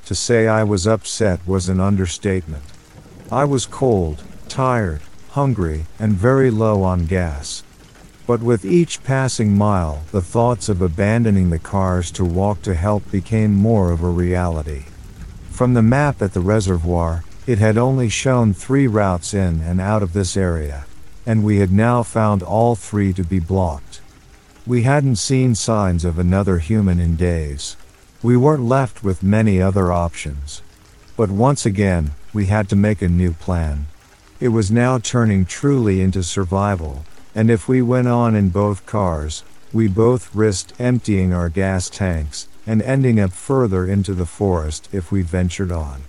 [0.06, 2.64] To say I was upset was an understatement.
[3.30, 7.62] I was cold, tired, hungry, and very low on gas.
[8.26, 13.10] But with each passing mile, the thoughts of abandoning the cars to walk to help
[13.10, 14.84] became more of a reality.
[15.50, 20.02] From the map at the reservoir, it had only shown three routes in and out
[20.02, 20.84] of this area,
[21.26, 24.00] and we had now found all three to be blocked.
[24.64, 27.76] We hadn't seen signs of another human in days.
[28.22, 30.62] We weren't left with many other options.
[31.16, 33.86] But once again, we had to make a new plan.
[34.38, 39.42] It was now turning truly into survival, and if we went on in both cars,
[39.72, 45.10] we both risked emptying our gas tanks and ending up further into the forest if
[45.10, 46.02] we ventured on.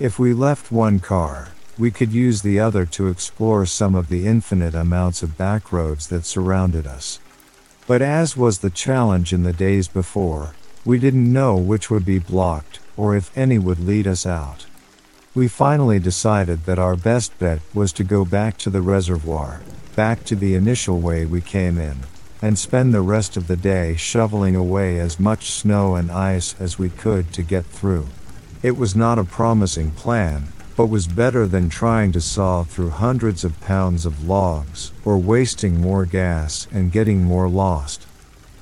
[0.00, 4.26] If we left one car, we could use the other to explore some of the
[4.26, 7.20] infinite amounts of back roads that surrounded us.
[7.86, 10.54] But as was the challenge in the days before,
[10.84, 14.66] we didn't know which would be blocked, or if any would lead us out.
[15.34, 19.60] We finally decided that our best bet was to go back to the reservoir,
[19.94, 21.98] back to the initial way we came in,
[22.42, 26.78] and spend the rest of the day shoveling away as much snow and ice as
[26.78, 28.06] we could to get through.
[28.62, 33.44] It was not a promising plan, but was better than trying to saw through hundreds
[33.44, 38.06] of pounds of logs, or wasting more gas and getting more lost.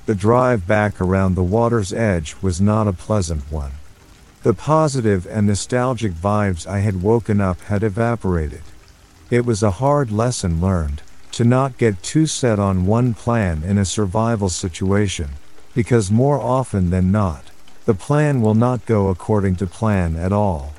[0.05, 3.71] The drive back around the water's edge was not a pleasant one.
[4.43, 8.61] The positive and nostalgic vibes I had woken up had evaporated.
[9.31, 11.01] It was a hard lesson learned,
[11.31, 15.31] to not get too set on one plan in a survival situation,
[15.73, 17.49] because more often than not,
[17.85, 20.74] the plan will not go according to plan at all.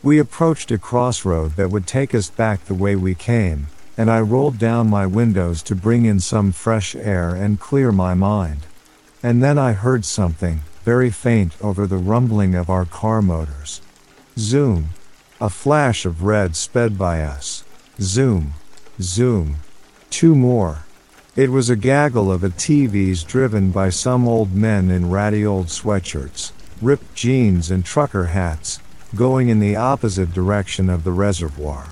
[0.00, 3.66] We approached a crossroad that would take us back the way we came,
[3.96, 8.14] and I rolled down my windows to bring in some fresh air and clear my
[8.14, 8.60] mind.
[9.24, 13.80] And then I heard something, very faint over the rumbling of our car motors.
[14.38, 14.90] Zoom.
[15.40, 17.64] A flash of red sped by us.
[18.00, 18.52] Zoom.
[19.00, 19.56] Zoom.
[20.10, 20.84] Two more.
[21.34, 26.52] It was a gaggle of ATVs driven by some old men in ratty old sweatshirts,
[26.80, 28.78] ripped jeans and trucker hats,
[29.14, 31.86] going in the opposite direction of the reservoir.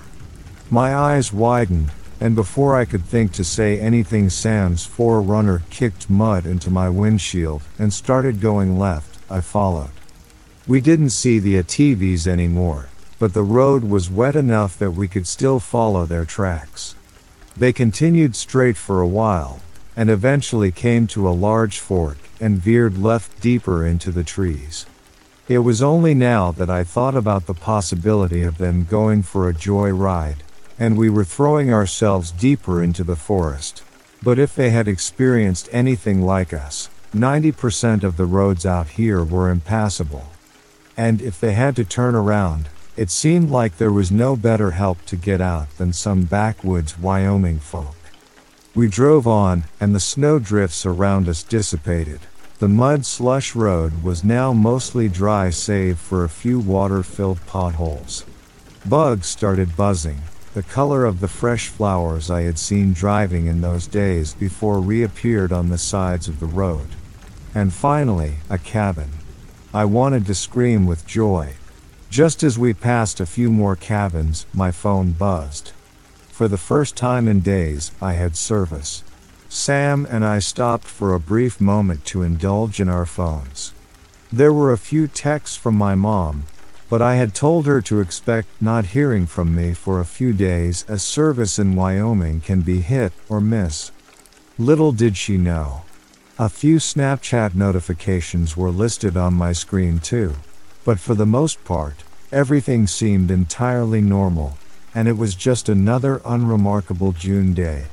[0.69, 6.45] My eyes widened, and before I could think to say anything Sam's 4Runner kicked mud
[6.45, 9.91] into my windshield and started going left, I followed.
[10.67, 12.89] We didn't see the ATVs anymore,
[13.19, 16.95] but the road was wet enough that we could still follow their tracks.
[17.55, 19.61] They continued straight for a while,
[19.95, 24.85] and eventually came to a large fork and veered left deeper into the trees.
[25.47, 29.53] It was only now that I thought about the possibility of them going for a
[29.53, 30.43] joy ride,
[30.77, 33.81] and we were throwing ourselves deeper into the forest.
[34.21, 39.49] But if they had experienced anything like us, 90% of the roads out here were
[39.49, 40.25] impassable.
[40.97, 42.67] And if they had to turn around,
[42.97, 47.59] it seemed like there was no better help to get out than some backwoods Wyoming
[47.59, 47.95] folk.
[48.75, 52.19] We drove on, and the snow drifts around us dissipated.
[52.59, 58.25] The mud slush road was now mostly dry save for a few water filled potholes.
[58.83, 60.21] Bugs started buzzing,
[60.55, 65.51] the color of the fresh flowers I had seen driving in those days before reappeared
[65.51, 66.87] on the sides of the road.
[67.53, 69.11] And finally, a cabin.
[69.71, 71.53] I wanted to scream with joy,
[72.09, 75.73] just as we passed a few more cabins, my phone buzzed.
[76.31, 79.03] For the first time in days, I had service.
[79.49, 83.73] Sam and I stopped for a brief moment to indulge in our phones.
[84.31, 86.43] There were a few texts from my mom,
[86.89, 90.85] but I had told her to expect not hearing from me for a few days
[90.87, 93.91] as service in Wyoming can be hit or miss.
[94.57, 95.83] Little did she know.
[96.39, 100.35] A few Snapchat notifications were listed on my screen too.
[100.85, 104.57] But for the most part, everything seemed entirely normal,
[104.93, 107.85] and it was just another unremarkable June day.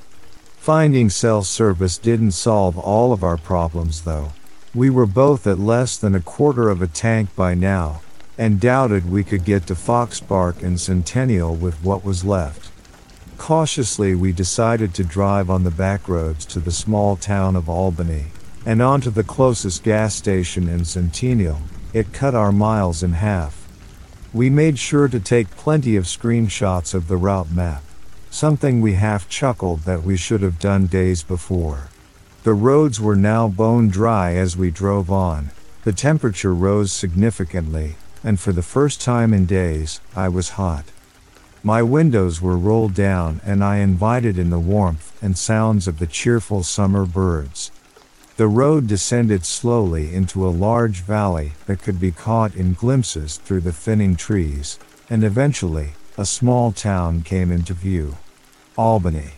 [0.64, 4.32] Finding cell service didn't solve all of our problems though.
[4.74, 8.00] We were both at less than a quarter of a tank by now,
[8.38, 12.70] and doubted we could get to Fox Park and Centennial with what was left.
[13.36, 18.28] Cautiously, we decided to drive on the back roads to the small town of Albany,
[18.64, 21.58] and on to the closest gas station in Centennial,
[21.92, 23.68] it cut our miles in half.
[24.32, 27.82] We made sure to take plenty of screenshots of the route map,
[28.34, 31.88] something we half chuckled that we should have done days before.
[32.42, 35.52] The roads were now bone dry as we drove on,
[35.84, 37.94] the temperature rose significantly,
[38.24, 40.84] and for the first time in days, I was hot.
[41.62, 46.06] My windows were rolled down and I invited in the warmth and sounds of the
[46.08, 47.70] cheerful summer birds.
[48.36, 53.60] The road descended slowly into a large valley that could be caught in glimpses through
[53.60, 58.16] the thinning trees, and eventually, a small town came into view.
[58.76, 59.30] Albany.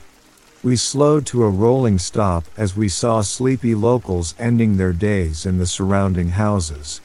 [0.62, 5.58] We slowed to a rolling stop as we saw sleepy locals ending their days in
[5.58, 7.02] the surrounding houses.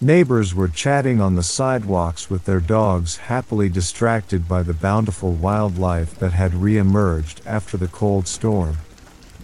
[0.00, 6.18] Neighbors were chatting on the sidewalks with their dogs happily distracted by the bountiful wildlife
[6.18, 8.78] that had re-emerged after the cold storm.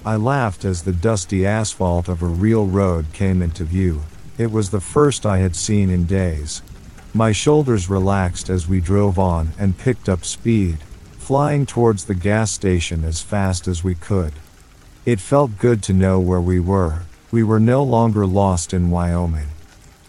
[0.05, 4.03] I laughed as the dusty asphalt of a real road came into view.
[4.36, 6.61] It was the first I had seen in days.
[7.15, 10.78] My shoulders relaxed as we drove on and picked up speed,
[11.27, 14.32] flying towards the gas station as fast as we could.
[15.05, 17.03] It felt good to know where we were.
[17.32, 19.48] We were no longer lost in Wyoming.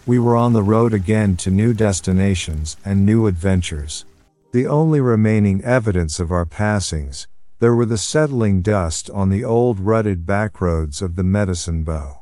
[0.06, 4.04] We were on the road again to new destinations and new adventures.
[4.52, 7.26] The only remaining evidence of our passings,
[7.58, 12.20] there were the settling dust on the old rutted backroads of the Medicine Bow.